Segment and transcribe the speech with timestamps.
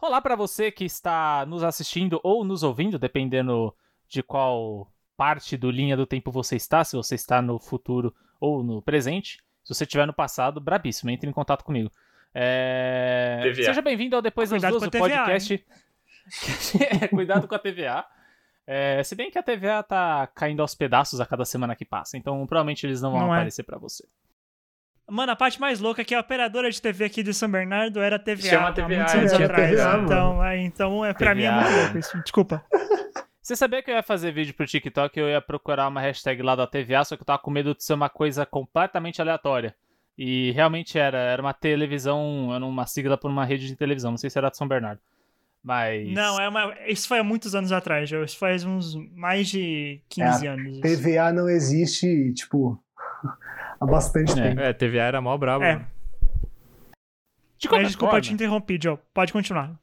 [0.00, 3.74] Olá para você que está nos assistindo ou nos ouvindo, dependendo
[4.08, 8.62] de qual parte do linha do tempo você está, se você está no futuro ou
[8.62, 9.38] no presente.
[9.62, 11.90] Se você estiver no passado, brabíssimo, entre em contato comigo.
[12.32, 13.52] É...
[13.54, 15.66] Seja bem-vindo ao Depois das Duas, o podcast.
[17.10, 18.06] Cuidado com a TVA.
[18.66, 22.16] É, se bem que a TVA tá caindo aos pedaços a cada semana que passa,
[22.16, 23.38] então provavelmente eles não vão não é.
[23.38, 23.64] aparecer é.
[23.64, 24.04] para você.
[25.08, 28.00] Mano, a parte mais louca é que a operadora de TV aqui de São Bernardo
[28.00, 28.48] era TVA.
[28.48, 29.70] Chama TVA, muitos anos atrás.
[29.70, 31.34] TVA, então, é, então é, pra TVA.
[31.36, 32.22] mim é muito louco isso.
[32.22, 32.64] Desculpa.
[33.40, 36.42] Você sabia que eu ia fazer vídeo pro TikTok e eu ia procurar uma hashtag
[36.42, 39.72] lá da TVA, só que eu tava com medo de ser uma coisa completamente aleatória.
[40.18, 44.18] E realmente era, era uma televisão, era uma sigla por uma rede de televisão, não
[44.18, 45.00] sei se era de São Bernardo.
[45.66, 46.08] Mas.
[46.12, 46.76] Não, é uma...
[46.86, 50.78] isso foi há muitos anos atrás, isso faz uns mais de 15 é, anos.
[50.78, 52.80] TVA não existe, tipo,
[53.80, 54.60] há bastante é, tempo.
[54.60, 55.64] É, TVA era mó brabo.
[55.64, 55.84] É.
[57.58, 58.96] De Mas, desculpa, forma, te interrompi, Joe.
[59.12, 59.76] Pode continuar.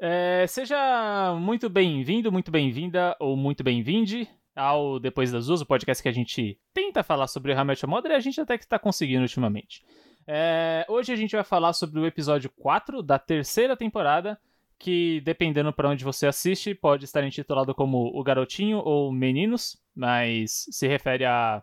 [0.00, 6.02] É, seja muito bem-vindo, muito bem-vinda ou muito bem-vinde ao Depois das Duas, o podcast
[6.02, 8.80] que a gente tenta falar sobre How I Mother e a gente até que está
[8.80, 9.84] conseguindo ultimamente.
[10.26, 14.36] É, hoje a gente vai falar sobre o episódio 4 da terceira temporada,
[14.78, 20.66] que dependendo para onde você assiste, pode estar intitulado como O Garotinho ou Meninos, mas
[20.70, 21.62] se refere a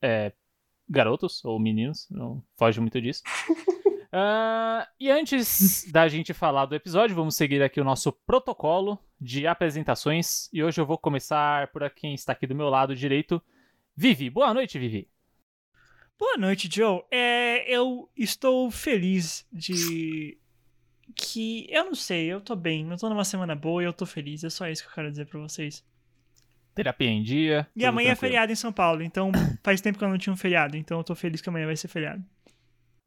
[0.00, 0.32] é,
[0.88, 3.22] garotos ou meninos, não foge muito disso.
[4.08, 9.46] Uh, e antes da gente falar do episódio, vamos seguir aqui o nosso protocolo de
[9.46, 10.48] apresentações.
[10.52, 13.42] E hoje eu vou começar por quem está aqui do meu lado direito.
[13.96, 14.30] Vivi.
[14.30, 15.08] Boa noite, Vivi.
[16.18, 17.02] Boa noite, Joe.
[17.10, 20.38] É, eu estou feliz de
[21.14, 24.06] que eu não sei, eu tô bem, eu tô numa semana boa e eu tô
[24.06, 25.84] feliz, é só isso que eu quero dizer pra vocês.
[26.74, 27.66] Terapia em dia.
[27.74, 28.12] E amanhã é tranquilo.
[28.12, 29.32] é feriado em São Paulo, então
[29.64, 31.76] faz tempo que eu não tinha um feriado, então eu tô feliz que amanhã vai
[31.76, 32.24] ser feriado.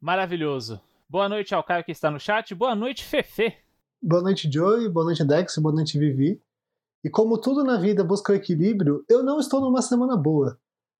[0.00, 0.80] Maravilhoso.
[1.08, 3.54] Boa noite ao Caio que está no chat, boa noite, Fefe.
[4.02, 6.40] Boa noite, Joey, boa noite, Dex, boa noite, Vivi.
[7.04, 10.58] E como tudo na vida busca o equilíbrio, eu não estou numa semana boa.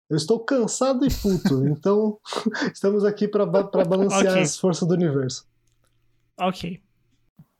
[0.08, 2.18] Eu estou cansado e puto, então
[2.72, 4.42] estamos aqui para balancear okay.
[4.42, 5.46] as forças do universo.
[6.38, 6.80] Ok.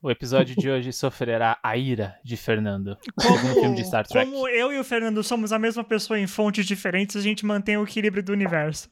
[0.03, 2.97] O episódio de hoje sofrerá a ira de Fernando.
[3.15, 4.29] Como, filme de Star Trek.
[4.29, 7.77] Como eu e o Fernando somos a mesma pessoa em fontes diferentes, a gente mantém
[7.77, 8.89] o equilíbrio do universo.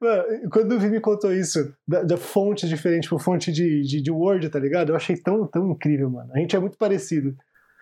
[0.00, 4.00] Mano, quando o Vi me contou isso, da, da fonte diferente, tipo, fonte de, de,
[4.00, 4.90] de, Word, tá ligado?
[4.90, 6.30] Eu achei tão, tão incrível, mano.
[6.32, 7.36] A gente é muito parecido.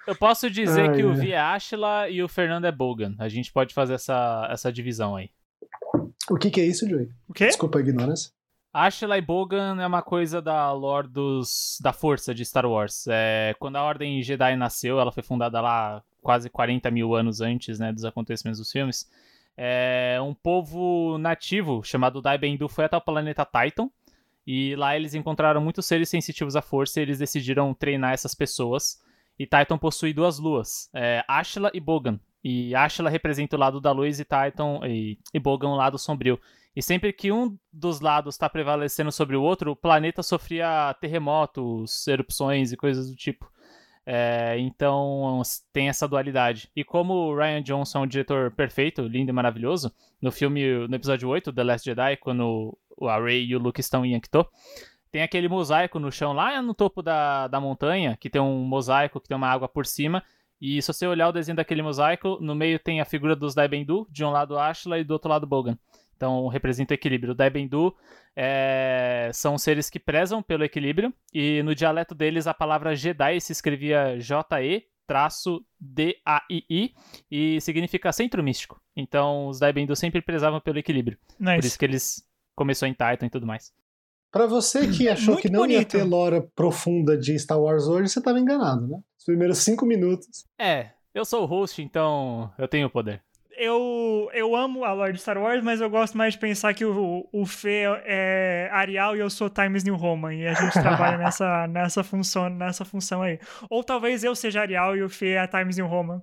[0.07, 3.17] Eu posso dizer Ai, que o Vi é Ashla e o Fernando é Bogan.
[3.19, 5.29] A gente pode fazer essa, essa divisão aí.
[6.31, 7.11] O que, que é isso, Joey?
[7.29, 7.49] O quê?
[7.49, 8.33] Desculpa a ignorância.
[8.73, 13.05] Ashla e Bogan é uma coisa da lore dos, da força de Star Wars.
[13.09, 17.81] É, quando a Ordem Jedi nasceu, ela foi fundada lá quase 40 mil anos antes
[17.81, 19.11] né, dos acontecimentos dos filmes.
[19.57, 23.91] É, um povo nativo chamado Daibendu foi até o planeta Titan.
[24.47, 29.03] E lá eles encontraram muitos seres sensitivos à força e eles decidiram treinar essas pessoas.
[29.39, 32.21] E Titan possui duas luas, é, Ashla e Bogan.
[32.43, 36.41] E Ashla representa o lado da luz e Titan e, e Bogan o lado sombrio.
[36.75, 42.07] E sempre que um dos lados está prevalecendo sobre o outro, o planeta sofria terremotos,
[42.07, 43.51] erupções e coisas do tipo.
[44.07, 45.43] É, então
[45.73, 46.71] tem essa dualidade.
[46.75, 50.95] E como o Ryan Johnson é um diretor perfeito, lindo e maravilhoso, no filme, no
[50.95, 54.47] episódio 8, The Last Jedi, quando a Rey e o Luke estão em Yankto,
[55.11, 59.21] tem aquele mosaico no chão lá no topo da, da montanha, que tem um mosaico
[59.21, 60.23] que tem uma água por cima.
[60.61, 64.07] E se você olhar o desenho daquele mosaico, no meio tem a figura dos Daibendu,
[64.11, 65.77] de um lado Ashla e do outro lado Bogan.
[66.21, 67.33] Então representa o equilíbrio.
[67.33, 67.97] O Daibendu
[68.37, 73.53] é, são seres que prezam pelo equilíbrio, e no dialeto deles a palavra Jedi se
[73.53, 76.95] escrevia J-E traço D-A-I-I
[77.29, 78.81] e significa centro místico.
[78.95, 81.19] Então os Daibendu sempre prezavam pelo equilíbrio.
[81.39, 81.57] Nice.
[81.57, 83.73] Por isso que eles começou em Titan e tudo mais.
[84.31, 85.97] Para você que achou Muito que não bonito.
[85.97, 89.01] ia ter lore profunda de Star Wars hoje, você estava enganado, né?
[89.19, 90.45] Os primeiros cinco minutos.
[90.59, 93.21] É, eu sou o host, então eu tenho o poder
[93.61, 96.83] eu, eu amo a lore de Star Wars, mas eu gosto mais de pensar que
[96.83, 100.35] o, o Fê é Arial e eu sou Times New Roman.
[100.35, 103.39] E a gente trabalha nessa, nessa, função, nessa função aí.
[103.69, 106.23] Ou talvez eu seja Arial e o Fê é a Times New Roman.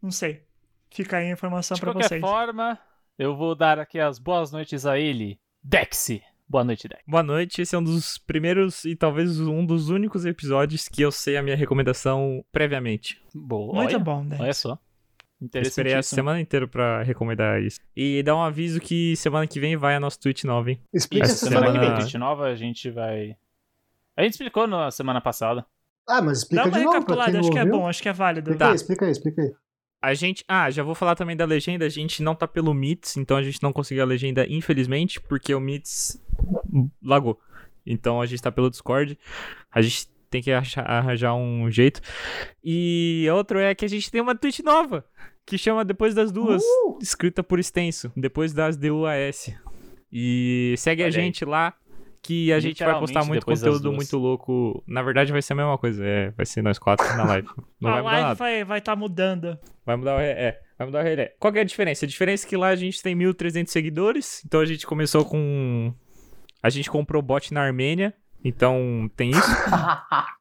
[0.00, 0.44] Não sei.
[0.88, 2.08] Fica aí a informação para vocês.
[2.08, 2.78] De qualquer forma,
[3.18, 6.22] eu vou dar aqui as boas noites a ele, Dexy.
[6.48, 7.02] Boa noite, Dex.
[7.04, 7.62] Boa noite.
[7.62, 11.42] Esse é um dos primeiros e talvez um dos únicos episódios que eu sei a
[11.42, 13.20] minha recomendação previamente.
[13.34, 13.74] Boa.
[13.74, 14.40] Muito olha, bom, Dex.
[14.40, 14.78] Olha só.
[15.40, 17.80] Eu esperei a semana inteira pra recomendar isso.
[17.94, 20.80] E dá um aviso que semana que vem vai a nossa Twitch nova, hein?
[20.92, 21.98] Explica essa semana, semana que vem.
[21.98, 23.36] Twitch nova, a gente vai.
[24.16, 25.66] A gente explicou na semana passada.
[26.08, 28.12] Ah, mas explica Dá uma de recapitulada, novo, acho que é bom, acho que é
[28.12, 28.50] válido.
[28.50, 28.70] Explica tá.
[28.70, 29.54] aí, explica aí, explica aí.
[30.00, 30.44] A gente.
[30.46, 31.84] Ah, já vou falar também da legenda.
[31.84, 35.54] A gente não tá pelo Mits, então a gente não conseguiu a legenda, infelizmente, porque
[35.54, 36.22] o Mits
[37.02, 37.38] lagou.
[37.84, 39.18] Então a gente tá pelo Discord.
[39.70, 42.00] A gente tem que achar, arranjar um jeito.
[42.62, 45.04] E outro é que a gente tem uma tweet nova.
[45.44, 46.62] Que chama Depois das Duas.
[46.62, 46.98] Uh!
[47.00, 48.10] Escrita por extenso.
[48.16, 49.54] Depois das DUAS.
[50.12, 51.24] E segue a Olha aí.
[51.24, 51.74] gente lá.
[52.22, 54.82] Que a gente vai postar muito conteúdo muito louco.
[54.84, 56.04] Na verdade, vai ser a mesma coisa.
[56.04, 57.46] É, vai ser nós quatro na live.
[57.80, 58.34] Não a vai live nada.
[58.34, 59.56] vai vai tá mudando.
[59.84, 61.36] Vai mudar o re- é, vai mudar o relé.
[61.38, 62.04] Qual é a diferença?
[62.04, 65.94] A diferença é que lá a gente tem 1.300 seguidores, então a gente começou com...
[66.60, 68.12] A gente comprou bot na Armênia,
[68.48, 69.40] então tem isso.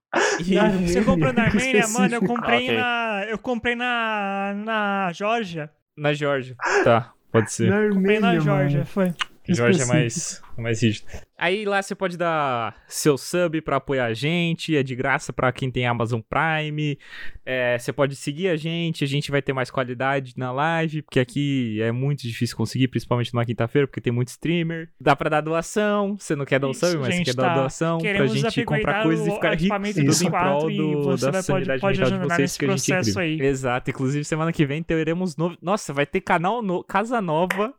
[0.48, 2.16] E- Armênia, Você comprou na Armênia, mano?
[2.16, 2.78] Eu comprei Ok.
[2.78, 3.25] na.
[3.28, 4.54] Eu comprei na.
[4.56, 5.69] na Geórgia.
[5.98, 6.56] na Georgia.
[6.86, 7.69] Tá, pode ser.
[7.69, 8.86] Na Comprei na Armênia, Geórgia, mano.
[8.86, 9.13] foi.
[9.45, 11.06] Que Georgia é mais, mais rígido.
[11.38, 15.51] Aí lá você pode dar seu sub pra apoiar a gente, é de graça pra
[15.51, 16.97] quem tem Amazon Prime.
[17.45, 21.19] É, você pode seguir a gente, a gente vai ter mais qualidade na live, porque
[21.19, 24.89] aqui é muito difícil conseguir, principalmente numa quinta-feira, porque tem muito streamer.
[25.00, 27.50] Dá pra dar doação, você não quer dar um Isso, sub, mas você quer dar
[27.50, 27.53] tá.
[27.56, 29.75] doação pra gente comprar coisas e ficar rico.
[29.94, 32.59] Tudo em prol e do, da vai- pode- sanidade pode mental de ajudar vocês, nesse
[32.59, 33.21] que a gente é incrível.
[33.21, 33.41] aí.
[33.41, 35.56] Exato, inclusive semana que vem teremos novo...
[35.62, 36.83] Nossa, vai ter canal no...
[36.83, 37.74] Casa Nova,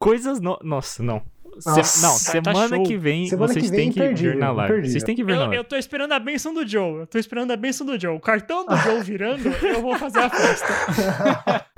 [0.00, 0.58] coisas no...
[0.62, 1.22] Nossa, não.
[1.58, 2.84] Se- Nossa, não, tá semana show.
[2.84, 4.88] que vem Semana vocês têm que imperdível, na live.
[4.90, 5.56] Vocês têm que ver na Eu, live.
[5.56, 7.00] eu tô esperando a benção do Joe.
[7.00, 8.16] Eu tô esperando a benção do Joe.
[8.16, 11.66] O cartão do Joe virando, eu vou fazer a festa.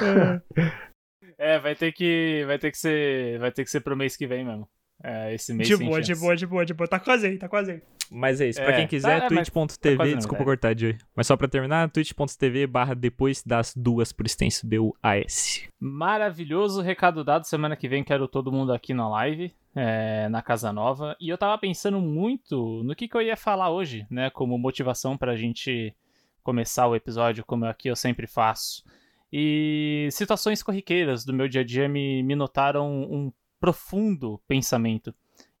[0.00, 2.44] É, É, vai ter que.
[2.46, 3.38] Vai ter que ser.
[3.40, 4.68] Vai ter que ser pro mês que vem mesmo.
[5.02, 6.88] É, esse mês de sem boa, de boa, de boa, de boa.
[6.88, 7.82] Tá quase aí, tá quase aí.
[8.10, 10.44] Mas é isso, pra É, quem quiser, tá, é, mas tá twitch.tv, não, desculpa é.
[10.44, 10.96] cortar, Joey.
[11.14, 15.68] Mas só pra terminar, twitch.tv barra depois das duas por extenso, deu AS.
[15.78, 17.44] Maravilhoso recado dado.
[17.44, 21.16] Semana que vem quero todo mundo aqui na live, é, na Casa Nova.
[21.20, 24.30] E eu tava pensando muito no que, que eu ia falar hoje, né?
[24.30, 25.94] Como motivação pra gente
[26.42, 28.82] começar o episódio, como aqui eu sempre faço.
[29.30, 33.30] E situações corriqueiras do meu dia a dia me, me notaram um
[33.60, 35.14] profundo pensamento.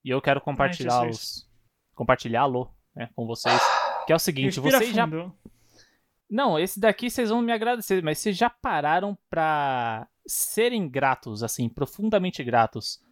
[0.04, 1.48] E eu quero compartilhá-los.
[1.94, 3.60] Compartilhá-lo né, com vocês.
[4.06, 5.34] Que é o seguinte, Respira vocês já fundo.
[6.30, 11.68] não, esse daqui vocês vão me agradecer, mas vocês já pararam pra serem gratos, assim,
[11.68, 13.02] profundamente gratos,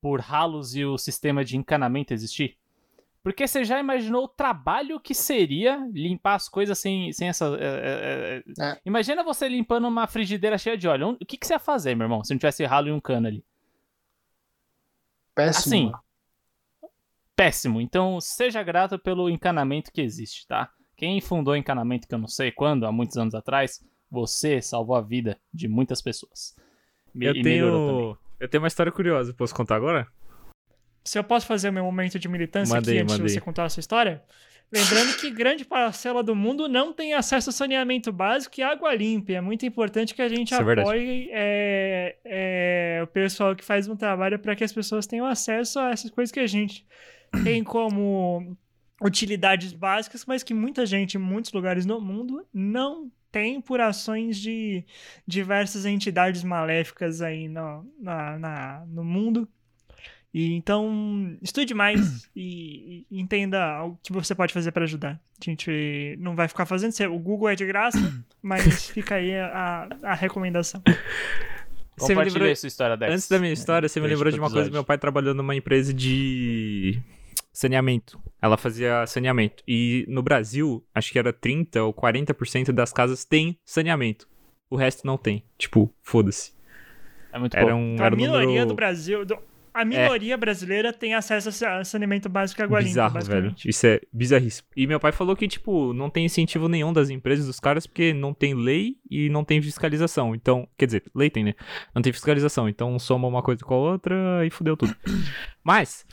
[0.00, 2.56] por Halos e o sistema de encanamento existir?
[3.22, 7.56] Porque você já imaginou o trabalho que seria limpar as coisas sem, sem essa.
[7.60, 8.64] é, é.
[8.64, 8.80] É.
[8.84, 11.16] Imagina você limpando uma frigideira cheia de óleo.
[11.20, 13.28] O que, que você ia fazer, meu irmão, se não tivesse ralo e um cano
[13.28, 13.44] ali?
[15.34, 15.88] Péssimo.
[15.88, 15.92] Assim,
[17.36, 17.80] péssimo.
[17.80, 20.70] Então, seja grato pelo encanamento que existe, tá?
[20.96, 24.94] Quem fundou o encanamento, que eu não sei quando, há muitos anos atrás, você salvou
[24.94, 26.54] a vida de muitas pessoas.
[27.14, 30.06] Me- Eu tenho, eu tenho uma história curiosa, posso contar agora?
[31.04, 33.40] Se eu posso fazer o meu momento de militância Manda aqui antes de manda você
[33.40, 34.22] contar a sua história?
[34.72, 39.32] Lembrando que grande parcela do mundo não tem acesso a saneamento básico e água limpa.
[39.32, 43.86] É muito importante que a gente Isso é apoie é, é, o pessoal que faz
[43.86, 46.86] um trabalho para que as pessoas tenham acesso a essas coisas que a gente
[47.44, 48.56] tem como
[49.02, 54.36] utilidades básicas, mas que muita gente em muitos lugares no mundo não tem por ações
[54.38, 54.84] de
[55.26, 59.48] diversas entidades maléficas aí no, na, na- no mundo.
[60.34, 65.20] E então, estude mais e, e entenda o que você pode fazer para ajudar.
[65.40, 67.98] A gente não vai ficar fazendo, o Google é de graça,
[68.42, 70.82] mas fica aí a, a recomendação.
[70.86, 73.12] Você me Compartilha lembrou, aí sua história, Dex.
[73.12, 74.72] antes da minha história, você me lembrou de uma coisa, episódio.
[74.72, 76.98] meu pai trabalhou numa empresa de
[77.52, 78.18] saneamento.
[78.40, 79.62] Ela fazia saneamento.
[79.68, 84.26] E no Brasil, acho que era 30 ou 40% das casas tem saneamento.
[84.70, 85.44] O resto não tem.
[85.58, 86.52] Tipo, foda-se.
[87.30, 87.78] É muito Era bom.
[87.78, 89.38] um, Então, a era um minoria número do Brasil, do-
[89.74, 93.54] a minoria brasileira tem acesso a sa- saneamento básico e água limpa, bizarro, velho.
[93.64, 94.68] Isso é bizarríssimo.
[94.76, 98.12] E meu pai falou que, tipo, não tem incentivo nenhum das empresas, dos caras, porque
[98.12, 100.34] não tem lei e não tem fiscalização.
[100.34, 101.54] Então, quer dizer, lei tem, né?
[101.94, 102.68] Não tem fiscalização.
[102.68, 104.94] Então, soma uma coisa com a outra e fudeu tudo.
[105.64, 106.04] Mas,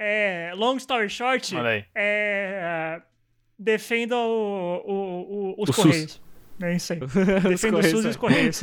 [0.00, 1.84] É, long story short, Olha aí.
[1.94, 3.02] é,
[3.58, 6.20] defenda o- o- o- os O SUS.
[6.60, 7.00] É isso aí.
[7.48, 8.62] Defenda SUS e os Correios.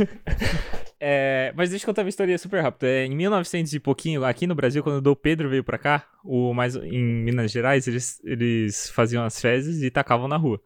[0.99, 2.87] É, mas deixa eu contar uma história super rápida.
[2.87, 6.07] É, em 1900 e pouquinho, aqui no Brasil, quando o Dom Pedro veio pra cá,
[6.23, 10.59] o, mais em Minas Gerais, eles, eles faziam as fezes e tacavam na rua.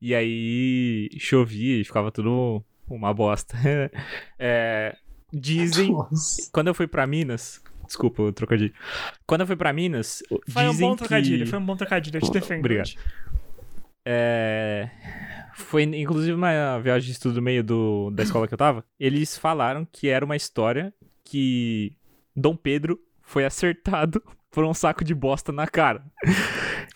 [0.00, 3.56] E aí chovia e ficava tudo uma bosta.
[4.38, 4.94] É,
[5.32, 6.50] dizem, Nossa.
[6.52, 8.72] quando eu fui pra Minas, desculpa o trocadilho.
[9.26, 11.50] Quando eu fui pra Minas, Foi um dizem bom trocadilho, que...
[11.50, 12.58] foi um bom trocadilho, eu te defendo.
[12.58, 12.90] Obrigado.
[14.04, 14.88] É,
[15.56, 18.84] Foi inclusive uma viagem de estudo meio do, da escola que eu tava.
[19.00, 20.92] Eles falaram que era uma história
[21.24, 21.96] que
[22.36, 24.22] Dom Pedro foi acertado
[24.52, 26.04] por um saco de bosta na cara.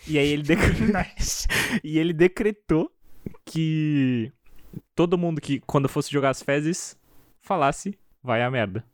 [0.07, 0.43] E aí ele,
[1.83, 2.91] e ele decretou
[3.43, 4.31] que
[4.95, 6.95] todo mundo que, quando fosse jogar as fezes,
[7.41, 8.85] falasse, vai a merda.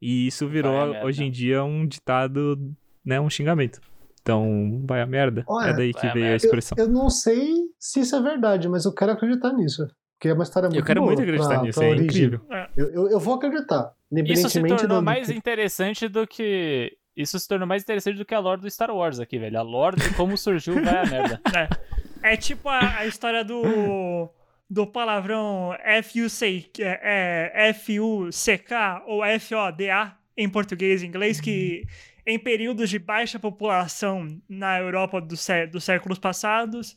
[0.00, 0.72] E isso virou,
[1.04, 3.78] hoje em dia, um ditado, né, um xingamento.
[4.22, 5.44] Então, vai a merda.
[5.48, 6.44] Olha, é daí que a veio a merda.
[6.46, 6.76] expressão.
[6.78, 9.86] Eu não sei se isso é verdade, mas eu quero acreditar nisso.
[10.16, 12.06] Porque é uma história muito Eu quero boa muito acreditar pra- nisso, pra é origem.
[12.26, 12.40] incrível.
[12.76, 13.92] Eu, eu, eu vou acreditar.
[14.26, 16.96] Isso se tornou do- mais interessante do que.
[17.16, 19.58] Isso se tornou mais interessante do que a lore do Star Wars aqui, velho.
[19.58, 21.40] A lore de como surgiu vai a merda.
[22.24, 24.28] É tipo a, a história do,
[24.70, 31.84] do palavrão F-U-C, que é, é F-U-C-K ou F-O-D-A em português e inglês, que
[32.26, 36.96] em períodos de baixa população na Europa do sé- dos séculos passados,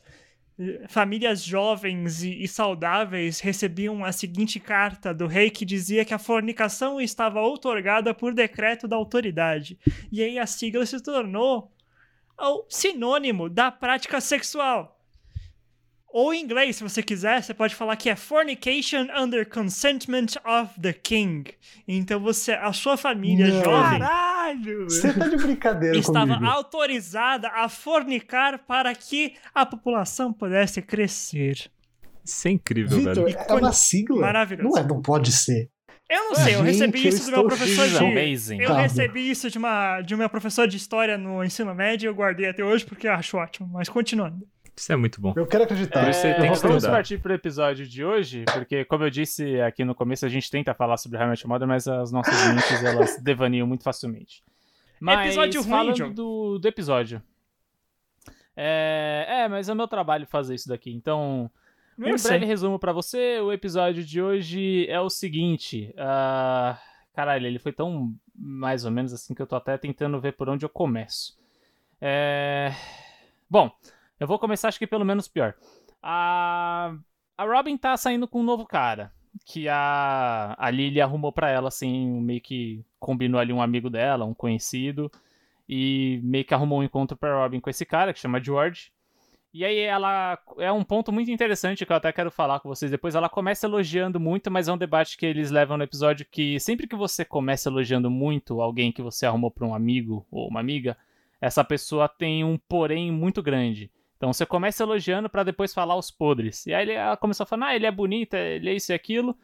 [0.88, 6.18] famílias jovens e, e saudáveis recebiam a seguinte carta do rei que dizia que a
[6.18, 9.78] fornicação estava outorgada por decreto da autoridade.
[10.10, 11.70] E aí a sigla se tornou
[12.38, 14.95] o sinônimo da prática sexual.
[16.18, 20.80] Ou em inglês, se você quiser, você pode falar que é fornication under consentment of
[20.80, 21.44] the king.
[21.86, 23.62] Então você, a sua família Não.
[23.62, 24.84] jovem Caralho!
[24.84, 26.50] Você tá de brincadeira estava comigo.
[26.50, 31.70] autorizada a fornicar para que a população pudesse crescer.
[32.24, 33.36] Isso é incrível, Vitor, velho.
[33.48, 34.20] é uma sigla?
[34.22, 34.70] Maravilhoso.
[34.74, 35.68] Não é, não pode ser.
[36.08, 37.96] Eu não sei, eu Gente, recebi eu isso do meu professor de.
[37.98, 38.58] amazing.
[38.62, 38.80] Eu Tá.
[38.80, 42.14] recebi isso de uma de um meu professor de história no ensino médio e eu
[42.14, 43.68] guardei até hoje porque eu acho ótimo.
[43.70, 44.46] Mas continuando.
[44.76, 45.32] Isso é muito bom.
[45.36, 46.08] Eu quero acreditar.
[46.10, 46.92] Isso você É, tem que vamos estudar.
[46.96, 50.74] partir pro episódio de hoje, porque, como eu disse aqui no começo, a gente tenta
[50.74, 54.44] falar sobre How I Met Your Mother, mas as nossas mentes, elas devaniam muito facilmente.
[55.00, 56.12] Mas, Episódio ruim, falando John.
[56.12, 57.22] do, do episódio.
[58.54, 61.50] É, é, mas é meu trabalho fazer isso daqui, então...
[61.98, 62.32] Eu Um sei.
[62.32, 65.94] breve resumo pra você, o episódio de hoje é o seguinte.
[65.96, 66.78] ah,
[67.14, 70.48] caralho, ele foi tão mais ou menos assim que eu tô até tentando ver por
[70.50, 71.38] onde eu começo.
[71.98, 72.70] É,
[73.48, 73.70] Bom,
[74.18, 75.54] eu vou começar acho que pelo menos pior.
[76.02, 76.94] A,
[77.36, 79.12] a Robin tá saindo com um novo cara.
[79.44, 84.24] Que a, a Lily arrumou pra ela, assim, meio que combinou ali um amigo dela,
[84.24, 85.10] um conhecido.
[85.68, 88.90] E meio que arrumou um encontro pra Robin com esse cara, que chama George.
[89.52, 92.90] E aí ela é um ponto muito interessante que eu até quero falar com vocês
[92.90, 93.14] depois.
[93.14, 96.86] Ela começa elogiando muito, mas é um debate que eles levam no episódio que sempre
[96.86, 100.94] que você começa elogiando muito alguém que você arrumou pra um amigo ou uma amiga,
[101.40, 103.90] essa pessoa tem um porém muito grande.
[104.26, 106.66] Então você começa elogiando pra depois falar os podres.
[106.66, 109.38] E aí ela começou a falar, ah, ele é bonito, ele é isso e aquilo,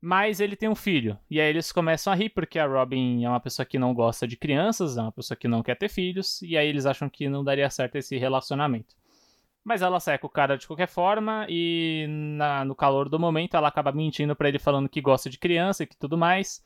[0.00, 1.18] mas ele tem um filho.
[1.28, 4.24] E aí eles começam a rir porque a Robin é uma pessoa que não gosta
[4.24, 7.28] de crianças, é uma pessoa que não quer ter filhos, e aí eles acham que
[7.28, 8.94] não daria certo esse relacionamento.
[9.64, 13.56] Mas ela sai com o cara de qualquer forma e na- no calor do momento
[13.56, 16.64] ela acaba mentindo pra ele falando que gosta de criança e que tudo mais.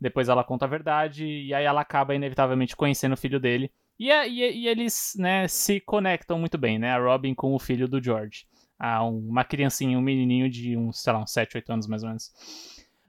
[0.00, 3.70] Depois ela conta a verdade e aí ela acaba inevitavelmente conhecendo o filho dele.
[3.98, 6.92] E, a- e- e eles né, se conectam muito bem, né?
[6.92, 8.46] A Robin com o filho do George.
[8.78, 12.02] Ah, um- uma criancinha, um menininho de uns, sei lá, uns 7, 8 anos mais
[12.02, 12.32] ou menos.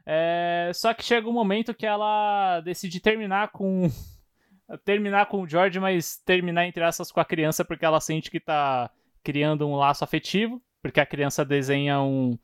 [0.06, 3.88] É, só que chega um momento que ela decide terminar com
[4.86, 8.40] terminar com o George, mas terminar entre aspas com a criança porque ela sente que
[8.40, 8.90] tá
[9.24, 12.38] criando um laço afetivo, porque a criança desenha um.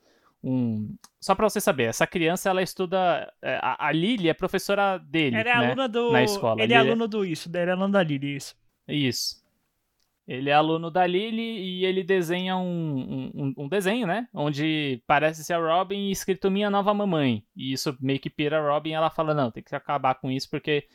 [0.45, 0.95] Um...
[1.19, 3.31] Só pra você saber, essa criança ela estuda.
[3.41, 5.35] é, A, a Lily é professora dele.
[5.37, 5.65] Ele é né?
[5.65, 6.11] aluna do.
[6.11, 6.61] na escola.
[6.61, 8.55] Ele é Ele é- aluno do isso, ele é aluno da Lily, isso.
[8.87, 9.43] Isso.
[10.27, 14.27] Ele é aluno da Lily e ele desenha um, um, um- desenho, né?
[14.33, 17.43] Onde parece ser a Robin escrito Minha Nova Mamãe.
[17.55, 20.29] E isso meio que pira a Robin e ela fala: Não, tem que acabar com
[20.31, 20.87] isso porque.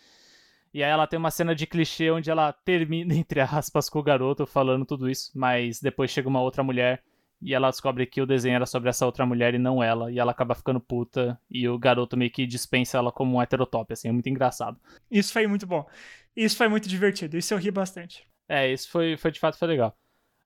[0.73, 4.03] E aí ela tem uma cena de clichê onde ela termina, entre aspas, com o
[4.03, 7.03] garoto falando tudo isso, mas depois chega uma outra mulher
[7.43, 10.19] e ela descobre que o desenho era sobre essa outra mulher e não ela, e
[10.19, 14.09] ela acaba ficando puta, e o garoto meio que dispensa ela como um heterotop, assim,
[14.09, 14.79] é muito engraçado.
[15.11, 15.87] Isso foi muito bom.
[16.37, 18.27] Isso foi muito divertido, isso eu ri bastante.
[18.49, 19.97] É, isso foi, foi de fato foi legal.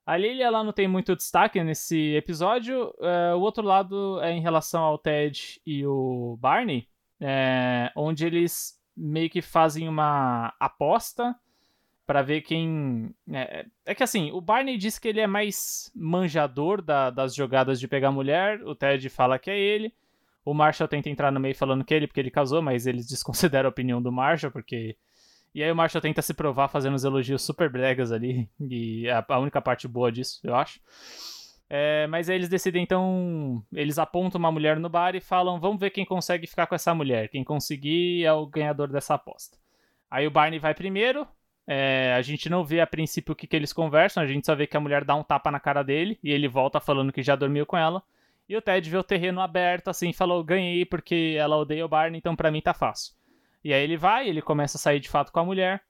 [0.07, 2.93] A Lily, ela não tem muito destaque nesse episódio.
[3.01, 6.87] É, o outro lado é em relação ao Ted e o Barney,
[7.19, 11.35] é, onde eles meio que fazem uma aposta
[12.07, 13.15] pra ver quem.
[13.33, 17.81] É, é que assim, o Barney diz que ele é mais manjador da- das jogadas
[17.81, 19.93] de pegar mulher, o Ted fala que é ele.
[20.45, 23.07] O Marshall tenta entrar no meio falando que é ele, porque ele casou, mas eles
[23.09, 24.97] desconsideram a opinião do Marshall, porque
[25.55, 28.49] e aí o Marshall tenta se provar fazendo uns elogios super bregas ali.
[28.61, 30.81] E é a única parte boa disso, eu acho.
[31.71, 33.65] É, mas aí eles decidem, então.
[33.73, 36.93] Eles apontam uma mulher no bar e falam: vamos ver quem consegue ficar com essa
[36.95, 37.29] mulher.
[37.29, 39.57] Quem conseguir é o ganhador dessa aposta.
[40.11, 41.27] Aí o Barney vai primeiro.
[41.67, 44.55] É, a gente não vê a princípio o que, que eles conversam, a gente só
[44.55, 47.23] vê que a mulher dá um tapa na cara dele e ele volta falando que
[47.23, 48.03] já dormiu com ela.
[48.49, 52.19] E o Ted vê o terreno aberto assim falou: ganhei porque ela odeia o Barney,
[52.19, 53.15] então pra mim tá fácil.
[53.63, 55.83] E aí ele vai, ele começa a sair de fato com a mulher.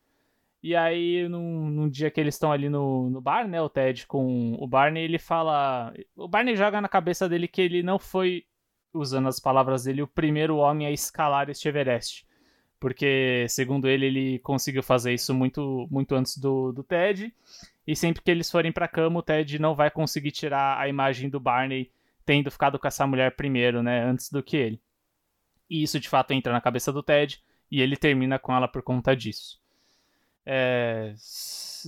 [0.63, 4.07] E aí, num, num dia que eles estão ali no, no bar, né, o Ted
[4.07, 5.93] com o Barney, ele fala.
[6.17, 8.45] O Barney joga na cabeça dele que ele não foi,
[8.93, 12.27] usando as palavras dele, o primeiro homem a escalar este Everest.
[12.85, 17.33] Porque, segundo ele, ele conseguiu fazer isso muito, muito antes do, do Ted.
[17.87, 21.31] E sempre que eles forem pra cama, o Ted não vai conseguir tirar a imagem
[21.31, 21.91] do Barney
[22.27, 24.81] tendo ficado com essa mulher primeiro, né, antes do que ele.
[25.71, 28.83] E isso de fato entra na cabeça do Ted e ele termina com ela por
[28.83, 29.59] conta disso.
[30.45, 31.15] É...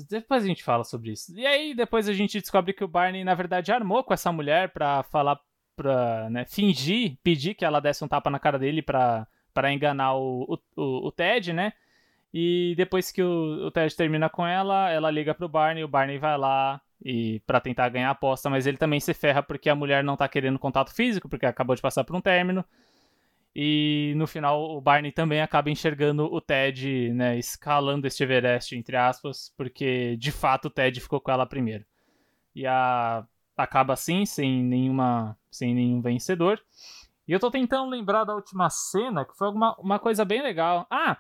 [0.09, 1.39] Depois a gente fala sobre isso.
[1.39, 4.71] E aí depois a gente descobre que o Barney na verdade armou com essa mulher
[4.71, 5.39] pra falar,
[5.77, 10.15] pra né, fingir, pedir que ela desse um tapa na cara dele pra, pra enganar
[10.17, 11.73] o, o, o Ted, né?
[12.33, 16.19] E depois que o, o Ted termina com ela, ela liga pro Barney, o Barney
[16.19, 19.75] vai lá e para tentar ganhar a aposta, mas ele também se ferra porque a
[19.75, 22.63] mulher não tá querendo contato físico, porque acabou de passar por um término.
[23.55, 28.95] E no final o Barney também acaba enxergando o Ted, né, escalando este Everest, entre
[28.99, 31.87] aspas, porque de fato o Ted ficou com ela primeiro.
[32.55, 33.25] E a...
[33.57, 35.35] acaba assim, sem nenhuma.
[35.51, 36.61] sem nenhum vencedor.
[37.27, 40.87] E eu tô tentando lembrar da última cena, que foi alguma, uma coisa bem legal.
[40.91, 41.19] Ah!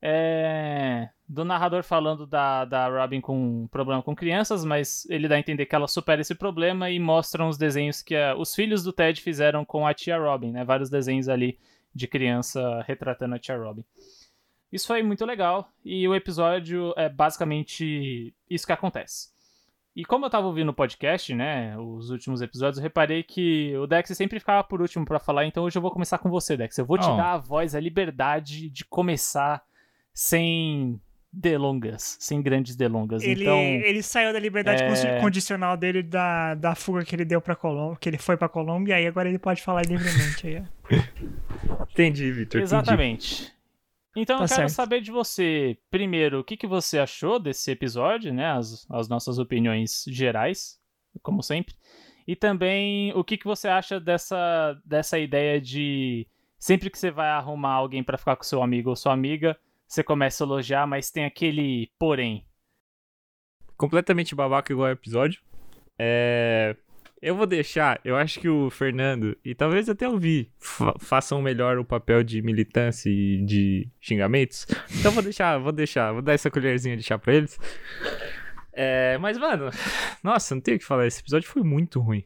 [0.00, 1.08] É...
[1.28, 5.66] Do narrador falando da, da Robin com problema com crianças, mas ele dá a entender
[5.66, 9.20] que ela supera esse problema e mostram os desenhos que a, os filhos do Ted
[9.20, 10.64] fizeram com a tia Robin, né?
[10.64, 11.58] Vários desenhos ali
[11.94, 13.84] de criança retratando a tia Robin.
[14.70, 19.30] Isso foi muito legal e o episódio é basicamente isso que acontece.
[20.00, 23.84] E como eu tava ouvindo o podcast, né, os últimos episódios, eu reparei que o
[23.84, 26.78] Dex sempre ficava por último para falar, então hoje eu vou começar com você, Dex.
[26.78, 27.16] Eu vou te Oh.
[27.16, 29.60] dar a voz, a liberdade de começar
[30.14, 31.00] sem
[31.32, 33.24] delongas, sem grandes delongas.
[33.24, 37.40] Ele, então, ele saiu da liberdade é- condicional dele da, da fuga que ele deu
[37.40, 40.62] pra Colômbia, que ele foi pra Colômbia, e aí agora ele pode falar livremente aí.
[40.62, 40.94] ó.
[41.90, 42.60] Entendi, Victor.
[42.62, 43.52] entendi.
[44.20, 44.70] Então Tá eu quero certo.
[44.70, 48.46] saber de você, primeiro, o que, que você achou desse episódio, né?
[48.52, 50.78] As, as nossas opiniões gerais,
[51.22, 51.74] como sempre.
[52.26, 56.26] E também o que, que você acha dessa, dessa ideia de
[56.58, 60.02] sempre que você vai arrumar alguém pra ficar com seu amigo ou sua amiga, você
[60.02, 62.44] começa a elogiar, mas tem aquele porém.
[63.76, 65.40] completamente babaca igual o episódio.
[65.98, 66.76] É...
[67.20, 71.42] Eu vou deixar, eu acho que o Fernando, e talvez até o Vi, fa- façam
[71.42, 74.66] melhor o papel de militância e de xingamentos.
[75.00, 77.58] Então vou deixar, vou deixar, vou dar essa colherzinha de chá pra eles.
[78.72, 79.68] É, mas, mano,
[80.22, 81.06] nossa, não tenho o que falar.
[81.08, 82.22] Esse episódio foi muito ruim.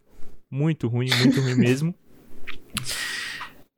[0.51, 1.95] Muito ruim, muito ruim mesmo.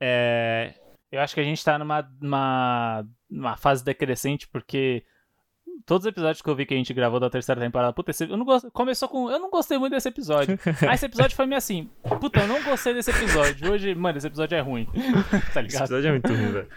[0.02, 0.74] É,
[1.12, 5.04] Eu acho que a gente tá numa, numa, numa fase decrescente, porque
[5.86, 8.24] todos os episódios que eu vi que a gente gravou da terceira temporada, puta, esse,
[8.24, 9.30] eu não gosto, começou com.
[9.30, 10.58] Eu não gostei muito desse episódio.
[10.82, 11.88] Aí esse episódio foi meio assim,
[12.20, 13.70] puta, eu não gostei desse episódio.
[13.70, 14.86] Hoje, mano, esse episódio é ruim.
[15.52, 15.82] tá Esse ligado?
[15.82, 16.68] episódio é muito ruim, velho.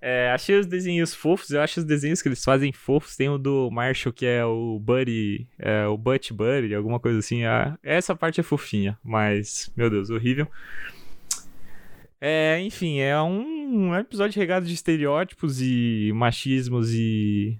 [0.00, 3.16] É, achei os desenhos fofos, eu acho os desenhos que eles fazem fofos.
[3.16, 7.44] Tem o do Marshall, que é o Buddy, é, o Butt Buddy, alguma coisa assim.
[7.44, 10.46] Ah, essa parte é fofinha, mas, meu Deus, horrível.
[12.24, 17.58] É, enfim, é um, um episódio regado de estereótipos e machismos e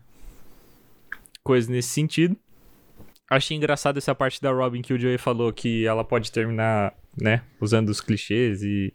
[1.42, 2.36] coisas nesse sentido.
[3.30, 7.42] Achei engraçado essa parte da Robin que o Joey falou que ela pode terminar, né,
[7.60, 8.92] usando os clichês e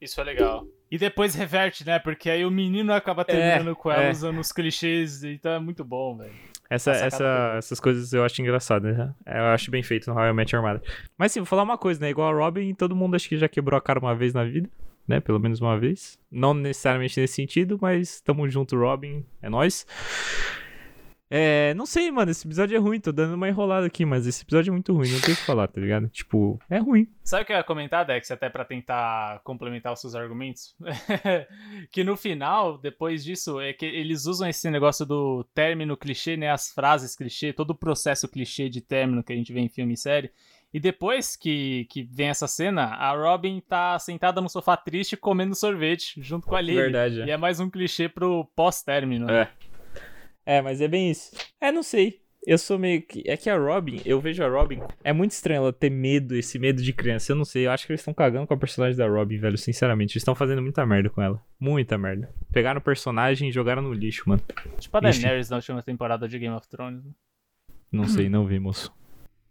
[0.00, 0.66] Isso é legal.
[0.90, 1.98] E depois reverte, né?
[1.98, 4.10] Porque aí o menino acaba terminando com ela é.
[4.10, 6.30] usando os clichês, então é muito bom, velho.
[6.70, 9.14] Essa, essa- essas coisas eu acho engraçadas, né?
[9.26, 10.82] Eu acho bem feito no Met Your Mother.
[11.18, 12.10] Mas sim, vou falar uma coisa, né?
[12.10, 14.68] Igual a Robin, todo mundo acho que já quebrou a cara uma vez na vida,
[15.06, 15.20] né?
[15.20, 16.18] Pelo menos uma vez.
[16.30, 19.24] Não necessariamente nesse sentido, mas tamo junto, Robin.
[19.42, 19.86] É nóis.
[21.30, 24.42] É, não sei, mano, esse episódio é ruim, tô dando uma enrolada aqui, mas esse
[24.42, 26.08] episódio é muito ruim, não tem o que falar, tá ligado?
[26.08, 27.08] Tipo, é ruim.
[27.22, 30.76] Sabe o que eu ia comentar, Dex, até pra tentar complementar os seus argumentos?
[31.90, 36.50] que no final, depois disso, é que eles usam esse negócio do término clichê, né?
[36.50, 39.94] As frases clichê, todo o processo clichê de término que a gente vê em filme
[39.94, 40.30] e série.
[40.74, 45.54] E depois que, que vem essa cena, a Robin tá sentada no sofá triste comendo
[45.54, 46.76] sorvete junto com a Lily.
[46.76, 49.26] Verdade, E é mais um clichê pro pós-término.
[49.26, 49.48] né?
[50.46, 50.60] É.
[50.62, 51.30] Mas é bem isso.
[51.60, 52.22] É, não sei.
[52.46, 53.22] Eu sou meio que.
[53.26, 54.78] É que a Robin, eu vejo a Robin.
[55.02, 57.32] É muito estranho ela ter medo, esse medo de criança.
[57.32, 57.66] Eu não sei.
[57.66, 59.56] Eu acho que eles estão cagando com a personagem da Robin, velho.
[59.56, 60.12] Sinceramente.
[60.12, 61.40] Eles estão fazendo muita merda com ela.
[61.58, 62.28] Muita merda.
[62.52, 64.42] Pegaram o personagem e jogaram no lixo, mano.
[64.78, 65.00] Tipo a.
[65.00, 67.02] Daenerys na última temporada de Game of Thrones.
[67.02, 67.10] né?
[67.90, 68.92] Não sei, não vi, moço.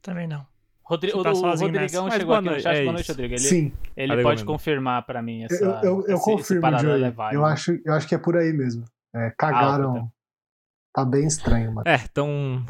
[0.02, 0.46] Também não.
[0.84, 2.02] Rodri tá o Rodrigão nessa.
[2.04, 2.76] Mas chegou boa aqui no noite, chat.
[2.76, 3.08] é Boa noite.
[3.08, 3.34] Rodrigo.
[3.34, 4.46] Ele, Sim, ele pode mesmo.
[4.46, 5.64] confirmar pra mim essa.
[5.64, 6.24] eu, eu, eu esse- esse
[6.60, 7.04] confirmo, Joey.
[7.06, 7.14] é.
[7.36, 8.84] Eu acho, eu acho que é por aí mesmo.
[9.16, 10.12] É, cagaram.
[10.94, 11.88] Tá bem estranho, mano.
[11.88, 12.64] É, tão.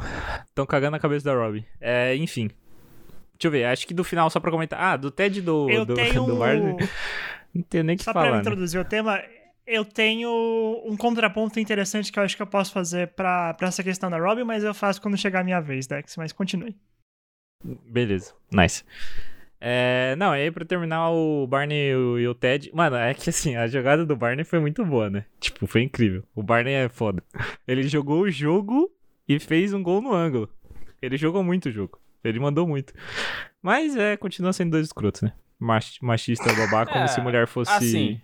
[0.54, 1.64] tão cagando a cabeça da Robin.
[1.80, 2.48] É, enfim.
[3.32, 4.80] Deixa eu ver, acho que do final, só pra comentar.
[4.80, 6.36] Ah, do TED do, Eu do, tenho do.
[6.36, 6.76] Barney.
[7.54, 8.32] Não tenho nem o que Só pra falar.
[8.32, 8.40] eu né?
[8.40, 9.22] introduzir o tema,
[9.66, 10.30] eu tenho
[10.86, 14.18] um contraponto interessante que eu acho que eu posso fazer pra, pra essa questão da
[14.18, 16.16] Robin, mas eu faço quando chegar a minha vez, Dex.
[16.16, 16.74] Mas continue.
[17.62, 18.84] Beleza, nice.
[19.66, 22.70] É, não, aí pra terminar o Barney e o, e o Ted.
[22.74, 25.24] Mano, é que assim, a jogada do Barney foi muito boa, né?
[25.40, 26.22] Tipo, foi incrível.
[26.34, 27.22] O Barney é foda.
[27.66, 28.90] Ele jogou o jogo
[29.26, 30.50] e fez um gol no ângulo.
[31.00, 31.98] Ele jogou muito o jogo.
[32.22, 32.92] Ele mandou muito.
[33.62, 35.32] Mas é, continua sendo dois escrotos, né?
[35.58, 37.70] Mach- Machista babaca, como É, se mulher fosse.
[37.72, 38.20] assim,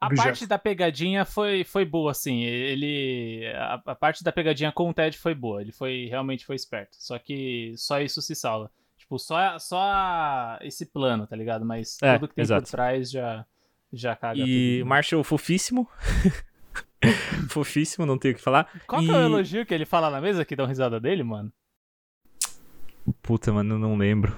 [0.00, 0.24] A Objeto.
[0.26, 2.42] parte da pegadinha foi, foi boa, assim.
[2.42, 3.46] Ele.
[3.54, 5.60] A, a parte da pegadinha com o Ted foi boa.
[5.62, 6.96] Ele foi realmente foi esperto.
[6.98, 8.68] Só que só isso se salva.
[9.02, 11.64] Tipo, só, só esse plano, tá ligado?
[11.64, 12.62] Mas É, tudo que tem exato.
[12.62, 13.44] por trás já,
[13.92, 14.88] já caga E tudo.
[14.88, 15.88] Marshall fofíssimo.
[17.50, 18.68] fofíssimo, não tenho o que falar.
[18.86, 21.00] Qual que é o e- elogio que ele fala na mesa que dá uma risada
[21.00, 21.52] dele, mano?
[23.20, 24.36] Puta, mano, eu não lembro.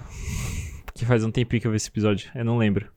[0.86, 2.30] Porque faz um tempinho que eu vi esse episódio.
[2.34, 2.90] Eu não lembro.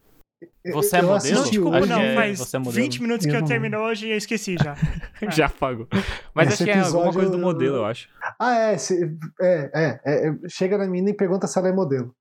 [0.72, 1.16] Você é eu modelo?
[1.16, 2.00] assisti Não, desculpa, não.
[2.02, 2.76] é- Faz é modelo.
[2.76, 4.76] 20 minutos que Eu eu terminou hoje e eu esqueci já.
[5.22, 5.32] É.
[5.32, 5.88] Já apagou.
[6.34, 8.08] Mas Esse acho que é alguma coisa do modelo, eu acho.
[8.40, 11.72] Ah, é, se- é, é, é, é, Chega na mina e pergunta se ela é
[11.72, 12.14] modelo.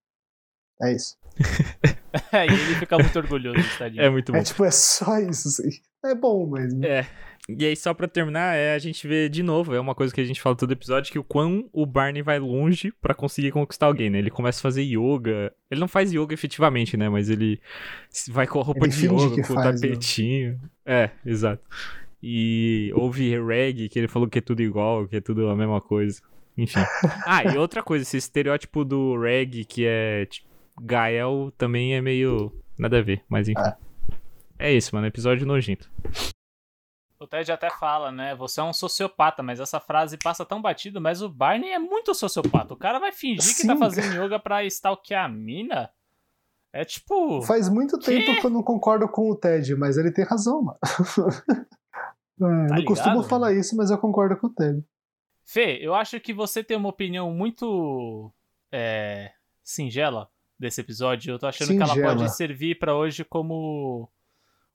[0.82, 1.16] É isso.
[2.32, 4.02] É, e ele fica muito orgulhoso, tadinho.
[4.02, 4.38] É muito bom.
[4.38, 5.48] É tipo, é só isso.
[5.48, 5.68] assim.
[6.02, 6.72] É bom, mas.
[6.82, 7.06] É.
[7.48, 10.20] E aí, só pra terminar, é, a gente vê de novo, é uma coisa que
[10.20, 13.86] a gente fala todo episódio, que o quão o Barney vai longe pra conseguir conquistar
[13.86, 14.18] alguém, né?
[14.18, 15.52] Ele começa a fazer yoga.
[15.70, 17.08] Ele não faz yoga efetivamente, né?
[17.08, 17.60] Mas ele
[18.28, 20.60] vai com a roupa Ele de yoga, com o tapetinho.
[20.84, 21.62] É, exato.
[22.20, 25.80] E ouve reggae, que ele falou que é tudo igual, que é tudo a mesma
[25.80, 26.20] coisa.
[26.58, 26.80] Enfim.
[27.24, 30.48] Ah, e outra coisa, esse estereótipo do reggae, que é tipo,
[30.80, 33.60] Gael, também é meio nada a ver, mas enfim.
[34.58, 35.06] É isso, mano.
[35.06, 35.88] Episódio nojento.
[37.18, 38.34] O Ted até fala, né?
[38.34, 42.14] Você é um sociopata, mas essa frase passa tão batido, mas o Barney é muito
[42.14, 42.74] sociopata.
[42.74, 43.78] O cara vai fingir que tá Sim.
[43.78, 45.90] fazendo yoga pra stalkear a mina?
[46.72, 47.40] É tipo.
[47.42, 48.04] Faz muito Quê?
[48.22, 50.78] tempo que eu não concordo com o Ted, mas ele tem razão, mano.
[52.38, 53.28] É, não ligado, costumo mano?
[53.28, 54.84] falar isso, mas eu concordo com o Ted.
[55.42, 58.30] Fê, eu acho que você tem uma opinião muito
[58.70, 59.32] é,
[59.64, 61.32] singela desse episódio.
[61.32, 62.14] Eu tô achando que ela Singela.
[62.14, 64.10] pode servir pra hoje como